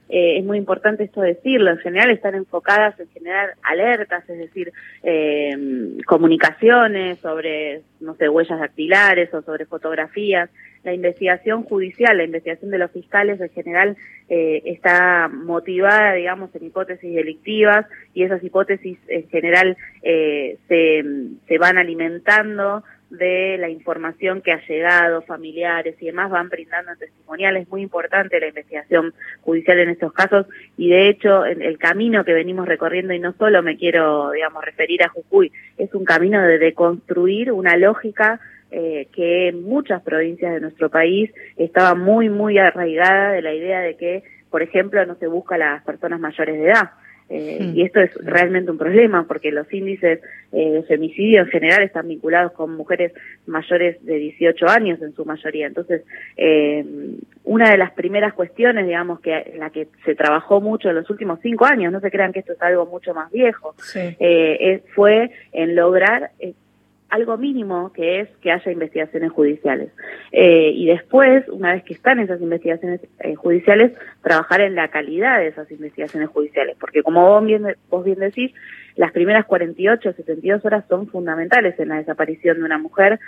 [0.09, 4.71] eh, es muy importante esto decirlo, en general están enfocadas en generar alertas, es decir,
[5.01, 10.51] eh, comunicaciones sobre, no sé, huellas dactilares o sobre fotografías.
[10.83, 13.97] La investigación judicial, la investigación de los fiscales en general
[14.29, 21.03] eh, está motivada, digamos, en hipótesis delictivas y esas hipótesis en general se,
[21.47, 27.57] se van alimentando de la información que ha llegado, familiares y demás van brindando testimonial.
[27.57, 30.45] Es muy importante la investigación judicial en estos casos
[30.77, 35.03] y de hecho el camino que venimos recorriendo, y no solo me quiero, digamos, referir
[35.03, 38.39] a Jujuy, es un camino de deconstruir una lógica
[38.69, 43.79] eh, que en muchas provincias de nuestro país estaba muy, muy arraigada de la idea
[43.79, 46.91] de que, por ejemplo, no se busca a las personas mayores de edad.
[47.29, 47.77] Eh, hmm.
[47.77, 50.21] Y esto es realmente un problema porque los índices
[50.51, 53.13] eh, de femicidio en general están vinculados con mujeres
[53.45, 55.67] mayores de 18 años en su mayoría.
[55.67, 56.03] Entonces,
[56.37, 56.85] eh,
[57.43, 61.09] una de las primeras cuestiones, digamos, que en la que se trabajó mucho en los
[61.09, 65.31] últimos cinco años, no se crean que esto es algo mucho más viejo, eh, fue
[65.51, 66.31] en lograr
[67.09, 69.89] algo mínimo que es que haya investigaciones judiciales.
[70.31, 75.39] Eh, y después, una vez que están esas investigaciones eh, judiciales, trabajar en la calidad
[75.39, 78.51] de esas investigaciones judiciales, porque como vos bien, vos bien decís,
[78.95, 83.19] las primeras 48 o 72 horas son fundamentales en la desaparición de una mujer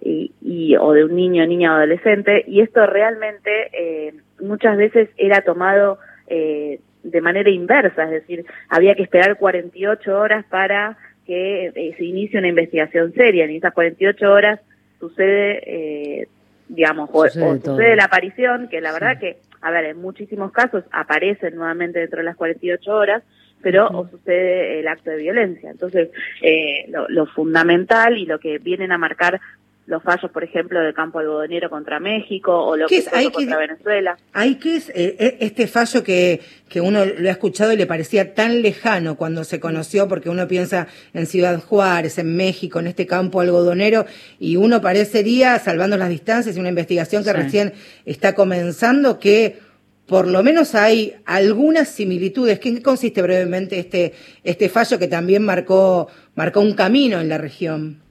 [0.00, 5.08] y, y o de un niño, niña o adolescente, y esto realmente eh, muchas veces
[5.16, 10.96] era tomado de manera inversa, es decir, había que esperar 48 horas para
[11.26, 13.44] que eh, se inicie una investigación seria.
[13.44, 14.60] En esas 48 horas
[15.00, 16.28] sucede, eh,
[16.68, 21.56] digamos, o, sucede, la aparición, que la verdad que, a ver, en muchísimos casos aparecen
[21.56, 23.22] nuevamente dentro de las 48 horas,
[23.62, 25.70] pero o sucede el acto de violencia.
[25.70, 26.10] Entonces,
[26.42, 29.40] eh, lo, lo, fundamental y lo que vienen a marcar
[29.86, 34.16] los fallos, por ejemplo, del campo algodonero contra México o lo que es, contra Venezuela.
[34.32, 37.86] Hay que es eh, eh, este fallo que, que uno lo ha escuchado y le
[37.86, 42.86] parecía tan lejano cuando se conoció, porque uno piensa en Ciudad Juárez, en México, en
[42.86, 44.06] este campo algodonero,
[44.38, 47.74] y uno parecería, salvando las distancias, y una investigación que recién
[48.06, 49.58] está comenzando, que
[50.06, 52.58] por lo menos hay algunas similitudes.
[52.62, 54.14] ¿En qué consiste brevemente este,
[54.44, 58.03] este fallo que también marcó, marcó un camino en la región?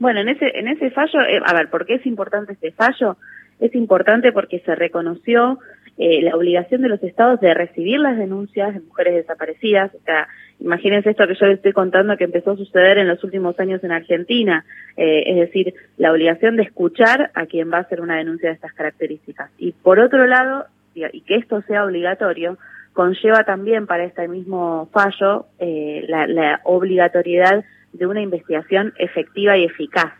[0.00, 3.18] Bueno, en ese, en ese fallo, eh, a ver, ¿por qué es importante este fallo?
[3.60, 5.58] Es importante porque se reconoció
[5.98, 9.94] eh, la obligación de los estados de recibir las denuncias de mujeres desaparecidas.
[9.94, 10.26] O sea,
[10.58, 13.84] imagínense esto que yo les estoy contando que empezó a suceder en los últimos años
[13.84, 14.64] en Argentina.
[14.96, 18.54] Eh, es decir, la obligación de escuchar a quien va a hacer una denuncia de
[18.54, 19.50] estas características.
[19.58, 22.56] Y por otro lado, y que esto sea obligatorio,
[22.94, 30.12] conlleva también para este mismo fallo la, la obligatoriedad de una investigación efectiva y eficaz.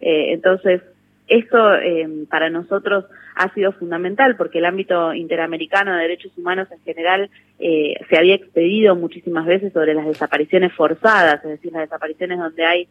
[0.00, 0.82] Eh, entonces,
[1.26, 6.80] esto eh, para nosotros ha sido fundamental porque el ámbito interamericano de derechos humanos en
[6.80, 12.38] general eh, se había expedido muchísimas veces sobre las desapariciones forzadas, es decir, las desapariciones
[12.38, 12.88] donde hay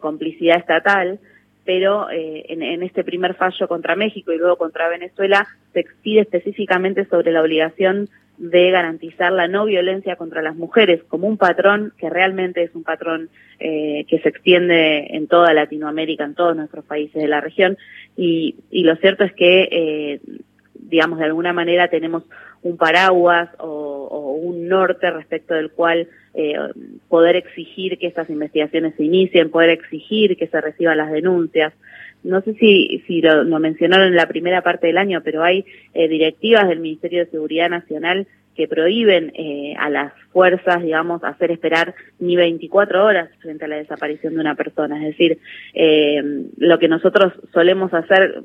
[0.00, 1.18] complicidad estatal,
[1.64, 7.06] pero en, en, este primer fallo contra México y luego contra Venezuela se expide específicamente
[7.06, 8.10] sobre la obligación
[8.42, 12.82] de garantizar la no violencia contra las mujeres como un patrón que realmente es un
[12.82, 13.30] patrón
[13.60, 17.78] eh, que se extiende en toda Latinoamérica, en todos nuestros países de la región.
[18.16, 20.20] Y, y lo cierto es que, eh,
[20.74, 22.24] digamos, de alguna manera tenemos
[22.62, 26.54] un paraguas o, un norte respecto del cual eh,
[27.08, 31.72] poder exigir que estas investigaciones se inicien, poder exigir que se reciban las denuncias
[32.24, 35.64] no sé si, si lo, mencionaron en la primera parte del año, pero hay
[35.94, 41.50] eh, directivas del Ministerio de Seguridad Nacional que prohíben eh, a las fuerzas, digamos, hacer
[41.50, 44.96] esperar ni 24 horas frente a la desaparición de una persona.
[44.98, 45.38] Es decir,
[45.72, 46.22] eh,
[46.58, 48.42] lo que nosotros solemos hacer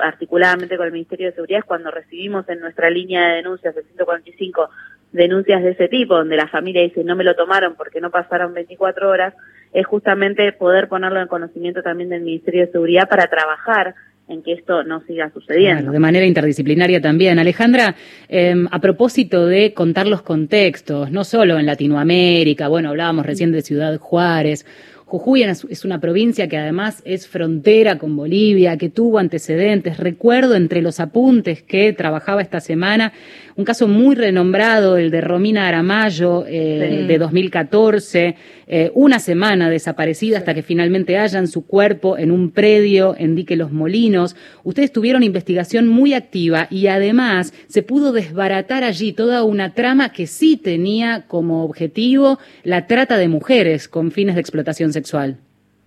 [0.00, 3.84] articuladamente con el Ministerio de Seguridad es cuando recibimos en nuestra línea de denuncias, el
[3.84, 4.68] 145,
[5.12, 8.54] denuncias de ese tipo, donde la familia dice no me lo tomaron porque no pasaron
[8.54, 9.34] 24 horas,
[9.72, 13.94] es justamente poder ponerlo en conocimiento también del Ministerio de Seguridad para trabajar
[14.28, 15.92] en que esto no siga sucediendo.
[15.92, 17.38] de manera interdisciplinaria también.
[17.38, 17.94] Alejandra,
[18.28, 23.62] em, a propósito de contar los contextos, no solo en Latinoamérica, bueno, hablábamos recién de
[23.62, 24.66] Ciudad Juárez,
[25.06, 29.98] Jujuy es una provincia que además es frontera con Bolivia, que tuvo antecedentes.
[29.98, 33.12] Recuerdo entre los apuntes que trabajaba esta semana
[33.56, 38.36] un caso muy renombrado, el de Romina Aramayo, eh, de 2014,
[38.66, 43.56] eh, una semana desaparecida hasta que finalmente hallan su cuerpo en un predio en Dique
[43.56, 44.36] Los Molinos.
[44.62, 50.26] Ustedes tuvieron investigación muy activa y además se pudo desbaratar allí toda una trama que
[50.26, 55.36] sí tenía como objetivo la trata de mujeres con fines de explotación sexual.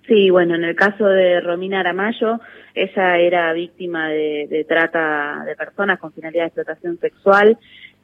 [0.07, 2.39] Sí, bueno, en el caso de Romina Aramayo,
[2.73, 7.57] ella era víctima de, trata de personas con finalidad de explotación sexual.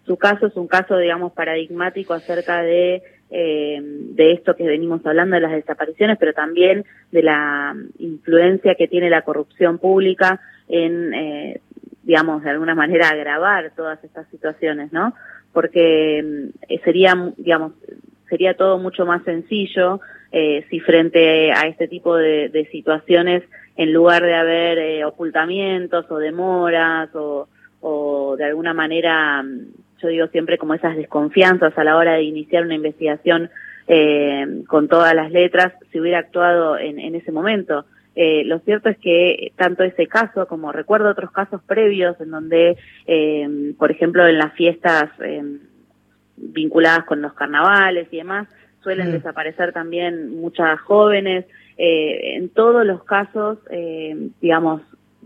[0.05, 3.01] Su caso es un caso, digamos, paradigmático acerca de,
[3.31, 8.87] eh, de esto que venimos hablando de las desapariciones, pero también de la influencia que
[8.87, 11.61] tiene la corrupción pública en, eh,
[12.03, 15.15] digamos, de alguna manera agravar todas estas situaciones, ¿no?
[15.53, 16.19] Porque
[16.69, 17.73] eh, sería, digamos,
[18.29, 20.01] sería todo mucho más sencillo
[20.31, 23.43] eh, si frente a este tipo de, situaciones,
[23.77, 27.47] en lugar de haber eh, ocultamientos o demoras o,
[28.37, 29.67] de alguna manera, mm,
[30.01, 33.49] yo digo siempre como esas desconfianzas a la hora de iniciar una investigación
[33.87, 37.85] eh, con todas las letras, se hubiera actuado en, en ese momento.
[38.15, 42.77] Eh, lo cierto es que tanto ese caso como recuerdo otros casos previos en donde,
[43.07, 45.43] eh, por ejemplo, en las fiestas eh,
[46.37, 48.47] vinculadas con los carnavales y demás,
[48.85, 49.13] suelen mm.
[49.13, 51.45] desaparecer también muchas jóvenes.
[51.77, 54.81] Eh, en todos los casos, eh, digamos,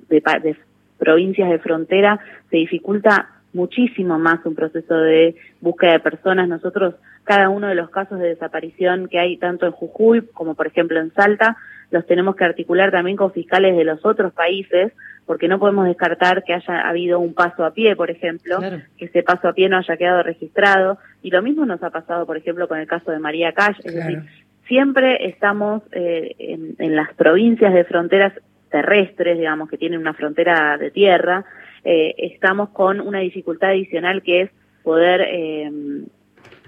[0.08, 0.56] de, de
[0.98, 6.48] provincias de frontera, se dificulta muchísimo más un proceso de búsqueda de personas.
[6.48, 6.96] Nosotros,
[7.26, 11.00] cada uno de los casos de desaparición que hay tanto en Jujuy como por ejemplo
[11.00, 11.58] en Salta,
[11.92, 14.94] los tenemos que articular también con fiscales de los otros países,
[15.26, 18.60] porque no podemos descartar que haya habido un paso a pie, por ejemplo,
[18.98, 20.98] que ese paso a pie no haya quedado registrado.
[21.22, 23.78] Y lo mismo nos ha pasado, por ejemplo, con el caso de María Cash.
[23.84, 24.24] Es decir,
[24.68, 26.36] siempre estamos eh,
[26.78, 28.34] en, las provincias de fronteras
[28.72, 31.44] terrestres, digamos, que tienen una frontera de tierra,
[31.84, 34.52] eh, estamos con una dificultad adicional que es
[34.84, 35.72] poder, eh,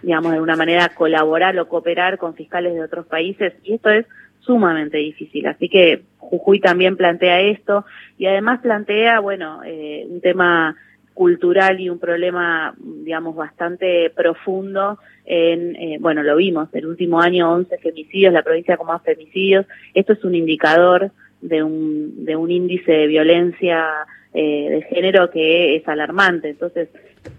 [0.02, 3.54] digamos, de alguna manera colaborar o cooperar con fiscales de otros países.
[3.64, 4.06] Y esto es
[4.42, 5.48] sumamente difícil.
[5.48, 7.86] Así que Jujuy también plantea esto
[8.18, 10.76] y además plantea, bueno, eh, un tema
[11.14, 17.52] cultural y un problema, digamos, bastante profundo en, eh, bueno, lo vimos, el último año
[17.52, 19.66] 11 femicidios, la provincia con más femicidios.
[19.94, 21.12] Esto es un indicador
[21.42, 23.88] de un, de un índice de violencia
[24.34, 26.50] eh, de género que es alarmante.
[26.50, 26.90] Entonces,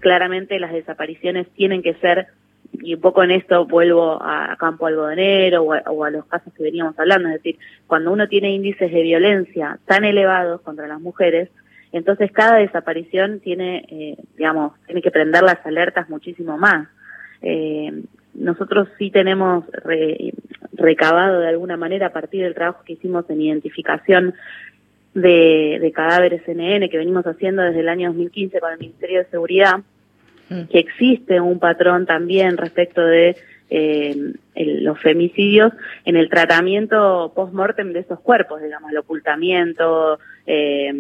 [0.01, 2.27] claramente las desapariciones tienen que ser
[2.73, 6.99] y un poco en esto vuelvo a Campo Algodonero o a, los casos que veníamos
[6.99, 11.51] hablando, es decir, cuando uno tiene índices de violencia tan elevados contra las mujeres,
[11.93, 16.89] entonces cada desaparición tiene, eh, digamos, tiene que prender las alertas muchísimo más.
[17.43, 18.03] Eh,
[18.35, 19.65] nosotros sí tenemos
[20.73, 24.35] recabado de alguna manera a partir del trabajo que hicimos en identificación
[25.13, 29.27] de, de cadáveres NN que venimos haciendo desde el año 2015 con el Ministerio de
[29.27, 29.81] Seguridad,
[30.53, 30.69] Mm.
[30.69, 33.37] que existe un patrón también respecto de
[33.71, 35.73] eh, los femicidios
[36.05, 40.93] en el tratamiento post-mortem de esos cuerpos, digamos, el ocultamiento, eh,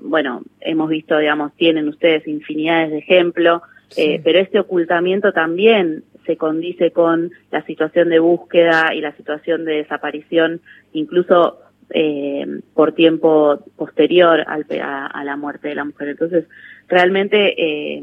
[0.00, 3.62] bueno, hemos visto, digamos, tienen ustedes infinidades de ejemplos,
[3.96, 9.64] eh, pero este ocultamiento también se condice con la situación de búsqueda y la situación
[9.64, 10.60] de desaparición,
[10.92, 11.58] incluso
[11.90, 16.08] eh, por tiempo posterior al, a, a, la muerte de la mujer.
[16.08, 16.46] Entonces,
[16.88, 18.02] realmente eh,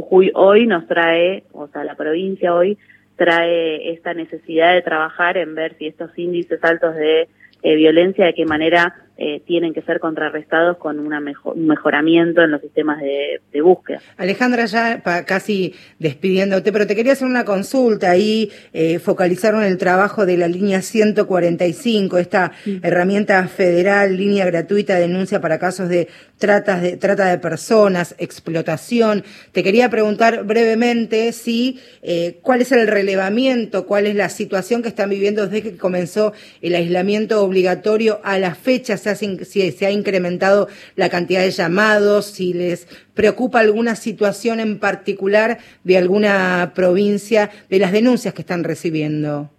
[0.00, 2.78] Jujuy hoy nos trae, o sea, la provincia hoy
[3.16, 7.28] trae esta necesidad de trabajar en ver si estos índices altos de
[7.62, 12.40] eh, violencia, de qué manera eh, tienen que ser contrarrestados con una mejor, un mejoramiento
[12.40, 14.00] en los sistemas de, búsqueda.
[14.16, 18.12] Alejandra, ya casi despidiéndote, pero te quería hacer una consulta.
[18.12, 22.52] Ahí eh, focalizaron el trabajo de la línea 145, esta
[22.82, 26.06] herramienta federal, línea gratuita de denuncia para casos de,
[26.38, 29.24] tratas de trata de personas, explotación.
[29.50, 34.88] Te quería preguntar brevemente si eh, cuál es el relevamiento, cuál es la situación que
[34.88, 40.68] están viviendo desde que comenzó el aislamiento obligatorio a la fecha si se ha incrementado
[40.96, 47.78] la cantidad de llamados, si les preocupa alguna situación en particular de alguna provincia, de
[47.78, 49.50] las denuncias que están recibiendo.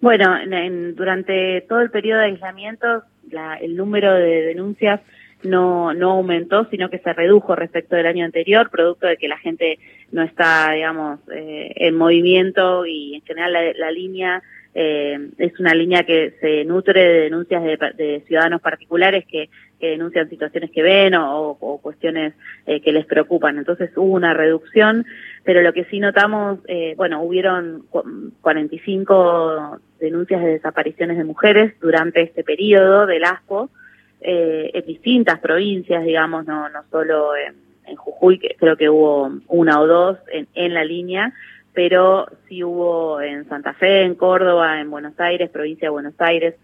[0.00, 0.36] Bueno,
[0.94, 3.02] durante todo el periodo de aislamiento,
[3.60, 5.00] el número de denuncias
[5.42, 9.38] no, no aumentó, sino que se redujo respecto del año anterior, producto de que la
[9.38, 9.78] gente
[10.10, 14.42] no está, digamos, eh, en movimiento y en general la, línea
[14.74, 19.48] eh, es una línea que se nutre de denuncias de, ciudadanos particulares que,
[19.80, 22.34] denuncian situaciones que ven o, cuestiones
[22.66, 23.58] eh, que les preocupan.
[23.58, 25.06] Entonces hubo una reducción,
[25.44, 27.84] pero lo que sí notamos, eh, bueno, hubieron
[28.40, 33.70] 45 denuncias de desapariciones de mujeres durante este periodo del ASPO,
[34.20, 39.80] eh, en distintas provincias, digamos, no, no solo en, Jujuy, que creo que hubo una
[39.80, 41.32] o dos en, en la línea,
[41.78, 46.56] pero sí hubo en Santa Fe, en Córdoba, en Buenos Aires, provincia de Buenos Aires.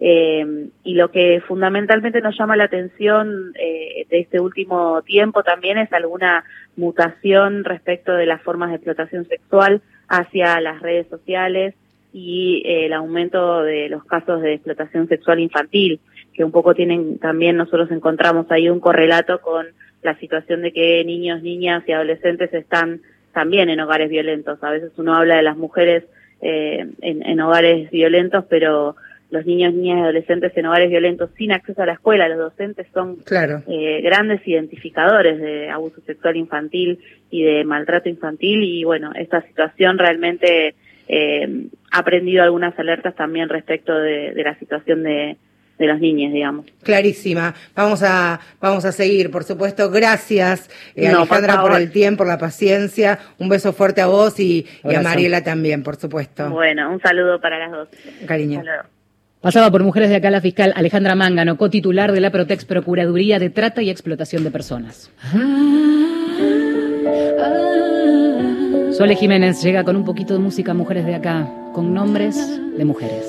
[0.00, 5.76] Eh, y lo que fundamentalmente nos llama la atención eh, de este último tiempo también
[5.76, 6.44] es alguna
[6.74, 11.74] mutación respecto de las formas de explotación sexual hacia las redes sociales
[12.14, 16.00] y eh, el aumento de los casos de explotación sexual infantil
[16.32, 19.66] que un poco tienen también nosotros encontramos ahí un correlato con
[20.00, 23.02] la situación de que niños, niñas y adolescentes están
[23.32, 24.62] también en hogares violentos.
[24.62, 26.04] A veces uno habla de las mujeres
[26.40, 28.96] eh, en, hogares violentos, pero
[29.30, 32.86] los niños, niñas y adolescentes en hogares violentos sin acceso a la escuela, los docentes
[32.92, 36.98] son eh, grandes identificadores de abuso sexual infantil
[37.30, 40.74] y de maltrato infantil y bueno, esta situación realmente
[41.08, 45.36] eh, ha prendido algunas alertas también respecto de la situación de,
[45.82, 46.66] de los niños, digamos.
[46.82, 47.54] Clarísima.
[47.74, 49.90] Vamos a, vamos a seguir, por supuesto.
[49.90, 53.18] Gracias, eh, Alejandra, por, el tiempo, por la paciencia.
[53.38, 56.48] Un beso fuerte a vos y, a Mariela también, por supuesto.
[56.50, 57.88] Bueno, un saludo para las dos.
[58.26, 58.62] Cariño.
[59.40, 63.50] Pasaba por Mujeres de Acá la fiscal Alejandra Mángano, cotitular de la Protex Procuraduría de
[63.50, 65.10] Trata y Explotación de Personas.
[68.92, 72.36] Sole Jiménez llega con un poquito de música Mujeres de Acá, con nombres
[72.76, 73.26] de mujeres.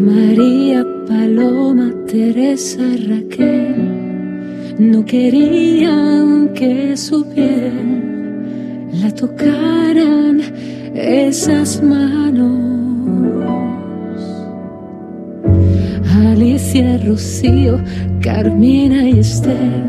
[0.00, 4.74] María, Paloma, Teresa, Raquel.
[4.78, 10.40] No querían que su piel la tocaran
[10.94, 12.56] esas manos.
[16.16, 17.78] Alicia, Rocío,
[18.22, 19.84] Carmina y Esther.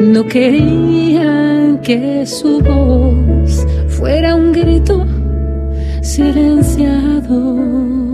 [0.00, 5.06] No querían que su voz fuera un grito
[6.02, 8.13] silenciado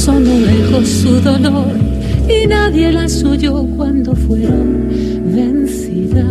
[0.00, 1.76] solo dejó su dolor
[2.26, 4.88] y nadie la suyo cuando fueron
[5.26, 6.24] vencidas.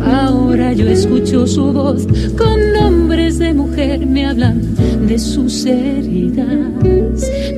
[0.00, 2.06] Ahora yo escucho su voz
[2.38, 4.60] con nombres de mujer, me hablan
[5.08, 6.46] de sus heridas,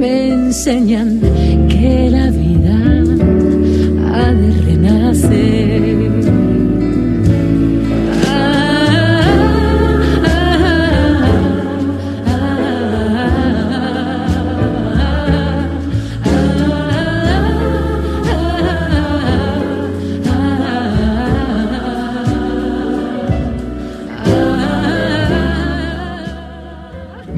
[0.00, 1.20] me enseñan
[1.68, 2.78] que la vida
[4.14, 6.41] ha de renacer.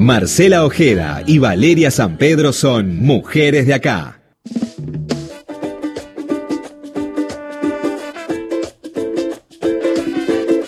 [0.05, 4.19] Marcela Ojeda y Valeria San Pedro son mujeres de acá.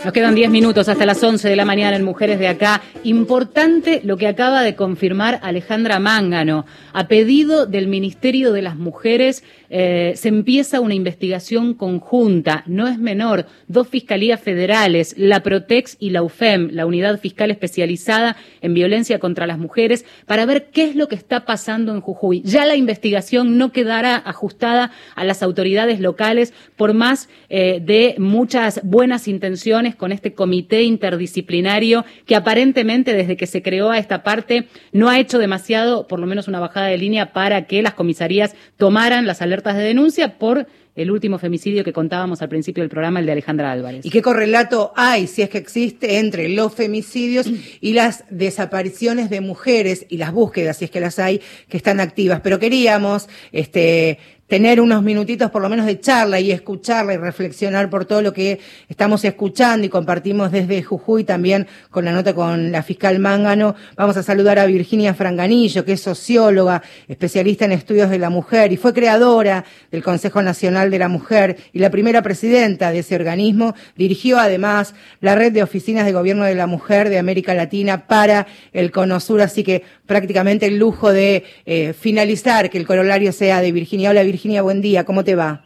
[0.03, 2.81] Nos quedan 10 minutos hasta las 11 de la mañana en Mujeres de Acá.
[3.03, 6.65] Importante lo que acaba de confirmar Alejandra Mángano.
[6.93, 12.97] A pedido del Ministerio de las Mujeres eh, se empieza una investigación conjunta, no es
[12.97, 19.19] menor, dos fiscalías federales, la Protex y la UFEM, la Unidad Fiscal Especializada en Violencia
[19.19, 22.41] contra las Mujeres, para ver qué es lo que está pasando en Jujuy.
[22.43, 28.81] Ya la investigación no quedará ajustada a las autoridades locales por más eh, de muchas
[28.83, 34.67] buenas intenciones con este comité interdisciplinario que aparentemente desde que se creó a esta parte
[34.91, 38.55] no ha hecho demasiado, por lo menos una bajada de línea, para que las comisarías
[38.77, 43.19] tomaran las alertas de denuncia por el último femicidio que contábamos al principio del programa,
[43.19, 44.03] el de Alejandra Álvarez.
[44.03, 47.47] ¿Y qué correlato hay, si es que existe, entre los femicidios
[47.79, 51.39] y las desapariciones de mujeres y las búsquedas, si es que las hay,
[51.69, 52.41] que están activas?
[52.43, 57.89] Pero queríamos, este, tener unos minutitos por lo menos de charla y escucharla y reflexionar
[57.89, 62.71] por todo lo que estamos escuchando y compartimos desde Jujuy también con la nota con
[62.71, 63.75] la fiscal Mángano.
[63.97, 68.71] Vamos a saludar a Virginia Franganillo, que es socióloga, especialista en estudios de la mujer
[68.71, 73.15] y fue creadora del Consejo Nacional de la Mujer y la primera presidenta de ese
[73.15, 78.07] organismo, dirigió además la red de oficinas de gobierno de la mujer de América Latina
[78.07, 83.33] para el Cono Sur, así que prácticamente el lujo de eh, finalizar que el corolario
[83.33, 84.09] sea de Virginia.
[84.11, 85.63] Hola Virginia, buen día, ¿cómo te va?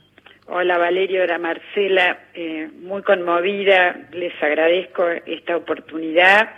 [0.47, 6.49] Hola Valerio, hola Marcela, eh, muy conmovida, les agradezco esta oportunidad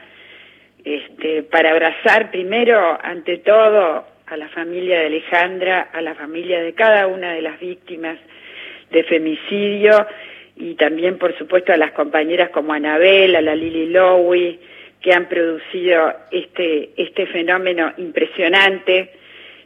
[0.84, 6.74] este, para abrazar primero, ante todo, a la familia de Alejandra, a la familia de
[6.74, 8.18] cada una de las víctimas
[8.92, 10.08] de femicidio
[10.56, 14.60] y también, por supuesto, a las compañeras como Anabel, a la Lili Lowy,
[15.02, 19.12] que han producido este, este fenómeno impresionante,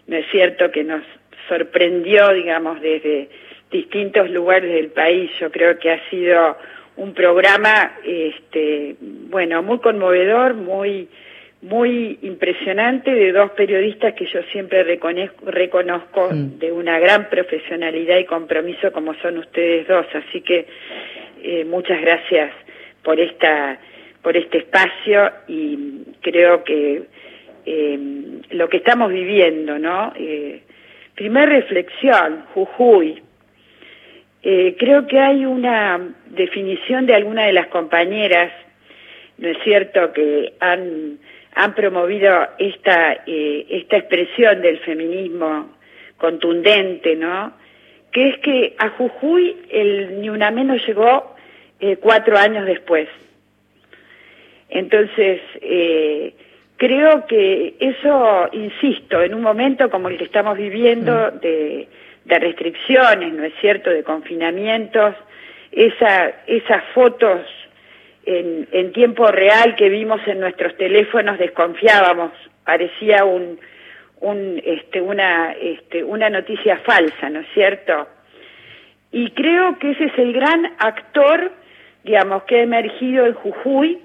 [0.08, 1.04] ¿no es cierto?, que nos
[1.48, 3.30] sorprendió, digamos, desde
[3.72, 5.32] distintos lugares del país.
[5.40, 6.58] Yo creo que ha sido
[6.96, 11.08] un programa, este, bueno, muy conmovedor, muy
[11.62, 16.60] muy impresionante de dos periodistas que yo siempre reconozco mm.
[16.60, 20.06] de una gran profesionalidad y compromiso como son ustedes dos.
[20.14, 20.68] Así que
[21.42, 22.52] eh, muchas gracias
[23.04, 23.80] por esta
[24.22, 27.04] por este espacio y creo que
[27.66, 28.00] eh,
[28.52, 30.14] lo que estamos viviendo, ¿no?
[30.16, 30.62] Eh,
[31.18, 33.22] primer reflexión, Jujuy.
[34.44, 38.54] Eh, creo que hay una definición de alguna de las compañeras,
[39.40, 45.76] ¿no es cierto?, que han promovido esta, eh, esta expresión del feminismo
[46.18, 47.52] contundente, ¿no?
[48.12, 51.36] Que es que a Jujuy el Ni Una Menos llegó
[51.80, 53.10] eh, cuatro años después.
[54.70, 56.34] Entonces, eh,
[56.78, 61.40] creo que eso, insisto, en un momento como el que estamos viviendo mm.
[61.40, 61.88] de,
[62.26, 65.16] de restricciones, ¿no es cierto?, de confinamientos,
[65.72, 67.42] esa, esas fotos
[68.26, 72.32] en, tiempo real que vimos en nuestros teléfonos desconfiábamos,
[72.66, 73.60] parecía un,
[74.20, 78.08] un, este, una, este, una noticia falsa, ¿no es cierto?
[79.12, 81.52] Y creo que ese es el gran actor,
[82.04, 84.00] digamos, que ha emergido en Jujuy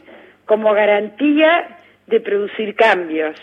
[0.46, 1.71] como garantía
[2.06, 3.36] de producir cambios.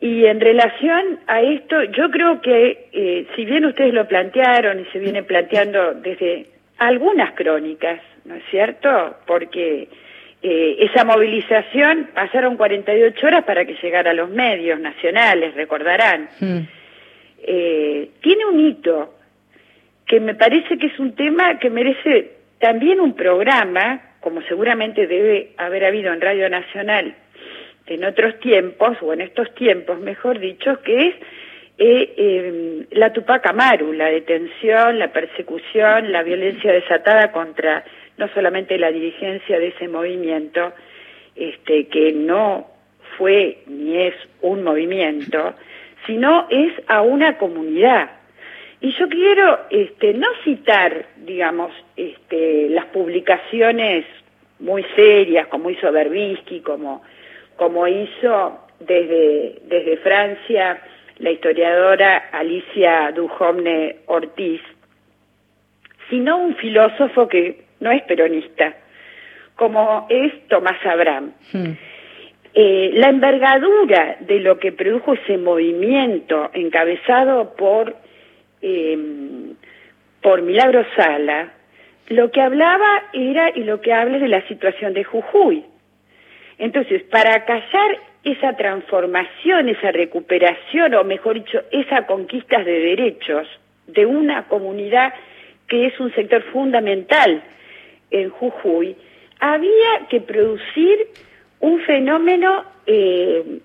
[0.00, 4.84] Y en relación a esto, yo creo que, eh, si bien ustedes lo plantearon y
[4.92, 6.46] se viene planteando desde
[6.78, 9.16] algunas crónicas, ¿no es cierto?
[9.26, 9.88] Porque
[10.42, 16.28] eh, esa movilización pasaron 48 horas para que llegara a los medios nacionales, recordarán.
[17.46, 19.14] Eh, tiene un hito
[20.06, 25.52] que me parece que es un tema que merece también un programa, como seguramente debe
[25.56, 27.14] haber habido en Radio Nacional
[27.86, 31.14] en otros tiempos, o en estos tiempos, mejor dicho, que es
[31.76, 37.84] eh, eh, la Tupac Amaru, la detención, la persecución, la violencia desatada contra
[38.16, 40.72] no solamente la dirigencia de ese movimiento,
[41.34, 42.68] este, que no
[43.18, 45.54] fue ni es un movimiento,
[46.06, 48.10] sino es a una comunidad.
[48.80, 54.04] Y yo quiero este, no citar, digamos, este, las publicaciones
[54.60, 57.02] muy serias, como hizo Berbisky, como,
[57.56, 60.80] como hizo desde, desde Francia
[61.18, 64.60] la historiadora Alicia Duhovne Ortiz,
[66.10, 68.74] sino un filósofo que no es peronista,
[69.56, 71.32] como es Tomás Abraham.
[71.52, 71.72] Hmm.
[72.56, 77.96] Eh, la envergadura de lo que produjo ese movimiento encabezado por,
[78.62, 78.96] eh,
[80.20, 81.52] por Milagro Sala,
[82.08, 85.64] lo que hablaba era y lo que habla de la situación de Jujuy.
[86.58, 93.46] Entonces, para callar esa transformación, esa recuperación, o mejor dicho, esa conquista de derechos
[93.86, 95.12] de una comunidad
[95.68, 97.42] que es un sector fundamental
[98.10, 98.96] en Jujuy,
[99.40, 101.08] había que producir
[101.60, 103.60] un fenómeno eh,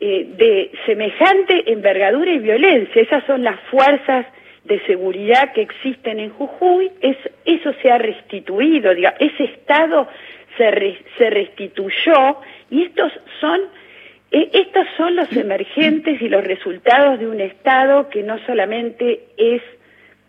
[0.00, 3.02] eh, de semejante envergadura y violencia.
[3.02, 4.26] Esas son las fuerzas
[4.64, 6.90] de seguridad que existen en Jujuy.
[7.00, 10.08] Es, eso se ha restituido, ese Estado
[10.56, 12.38] se, se restituyó
[12.70, 13.60] y estos son
[14.32, 19.62] e, estos son los emergentes y los resultados de un Estado que no solamente es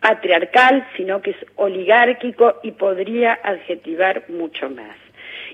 [0.02, 4.98] patriarcal, sino que es oligárquico y podría adjetivar mucho más.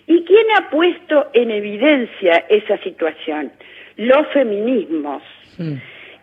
[0.07, 3.51] ¿Y quién ha puesto en evidencia esa situación?
[3.95, 5.21] Los feminismos.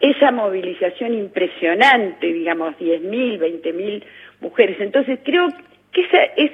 [0.00, 4.02] Esa movilización impresionante, digamos, 10.000, 20.000
[4.40, 4.76] mujeres.
[4.80, 5.48] Entonces creo
[5.92, 6.50] que esa es,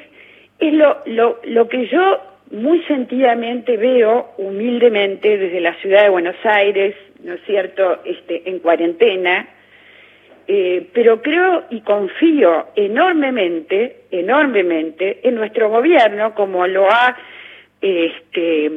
[0.63, 6.37] es lo, lo, lo que yo muy sentidamente veo, humildemente, desde la ciudad de Buenos
[6.45, 6.95] Aires,
[7.25, 9.49] ¿no es cierto?, este, en cuarentena,
[10.47, 17.17] eh, pero creo y confío enormemente, enormemente en nuestro gobierno, como lo ha
[17.81, 18.71] este,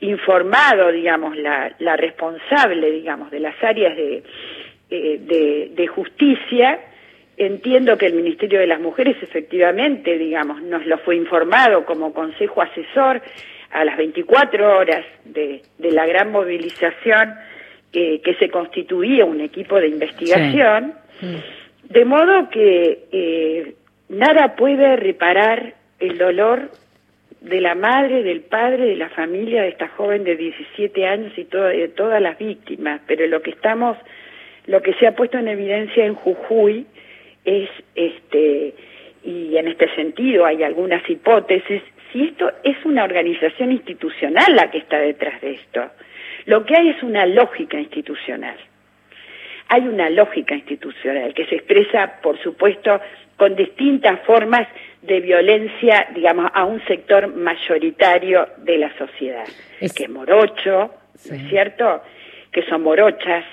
[0.00, 4.22] informado, digamos, la, la responsable, digamos, de las áreas de,
[4.90, 6.78] eh, de, justicia,
[7.36, 12.62] entiendo que el Ministerio de las Mujeres efectivamente, digamos, nos lo fue informado como consejo
[12.62, 13.22] asesor
[13.70, 17.34] a las 24 horas de, la gran movilización
[17.92, 20.94] eh, que se constituía un equipo de investigación,
[21.84, 23.74] de modo que eh,
[24.08, 26.70] nada puede reparar el dolor
[27.40, 31.44] de la madre, del padre, de la familia de esta joven de 17 años y
[31.44, 33.96] de todas las víctimas, pero lo que estamos,
[34.66, 36.86] lo que se ha puesto en evidencia en Jujuy
[37.46, 38.74] es, este,
[39.24, 41.82] y en este sentido hay algunas hipótesis,
[42.12, 45.90] si esto es una organización institucional la que está detrás de esto.
[46.44, 48.56] Lo que hay es una lógica institucional.
[49.68, 53.00] Hay una lógica institucional que se expresa, por supuesto,
[53.36, 54.68] con distintas formas
[55.02, 59.46] de violencia, digamos, a un sector mayoritario de la sociedad,
[59.80, 59.92] es...
[59.92, 62.02] que es morocho, es cierto?
[62.52, 63.44] Que son morochas,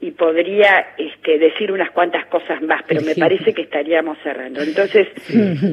[0.00, 4.62] y podría este, decir unas cuantas cosas más, pero me parece que estaríamos cerrando.
[4.62, 5.08] Entonces,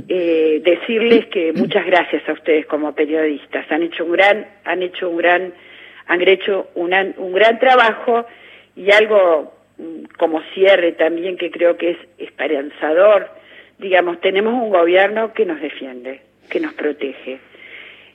[0.09, 3.71] eh, decirles que muchas gracias a ustedes como periodistas.
[3.71, 5.53] Han hecho un gran, han hecho un gran,
[6.07, 8.25] han hecho un gran trabajo
[8.75, 13.29] y algo mm, como cierre también que creo que es esperanzador.
[13.77, 17.39] Digamos, tenemos un gobierno que nos defiende, que nos protege,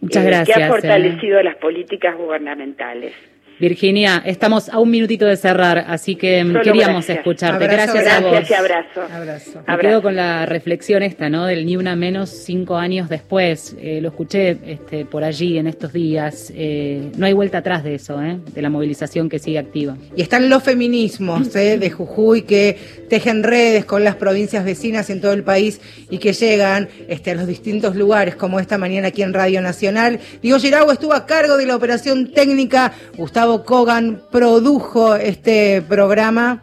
[0.01, 3.30] gracias, que ha fortalecido las políticas gubernamentales.
[3.61, 7.67] Virginia, estamos a un minutito de cerrar, así que queríamos escucharte.
[7.67, 8.31] gracias a vos.
[8.33, 9.03] Gracias y abrazo.
[9.13, 9.63] abrazo.
[9.69, 11.45] Me quedo con la reflexión esta, ¿no?
[11.45, 13.77] Del ni una menos cinco años después.
[13.79, 16.51] Eh, lo escuché este, por allí en estos días.
[16.57, 18.39] Eh, no hay vuelta atrás de eso, ¿eh?
[18.55, 19.95] De la movilización que sigue activa.
[20.17, 21.77] Y están los feminismos, ¿eh?
[21.77, 22.79] De Jujuy que
[23.11, 27.35] tejen redes con las provincias vecinas en todo el país y que llegan este, a
[27.35, 30.19] los distintos lugares, como esta mañana aquí en Radio Nacional.
[30.41, 32.93] Diego Girau estuvo a cargo de la operación técnica.
[33.19, 36.63] Gustavo Kogan produjo este programa.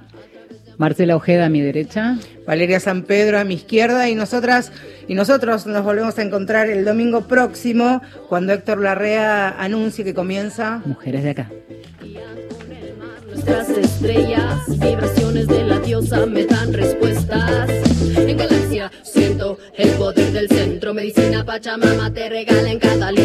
[0.78, 2.18] Marcela Ojeda a mi derecha.
[2.46, 4.72] Valeria San Pedro a mi izquierda y nosotras
[5.08, 10.82] y nosotros nos volvemos a encontrar el domingo próximo cuando Héctor Larrea anuncie que comienza
[10.86, 11.52] Mujeres de acá.
[13.28, 17.70] Nuestras estrellas, vibraciones de la diosa me dan respuestas.
[18.16, 22.72] En galaxia siento el poder del centro, medicina Pachamama te regala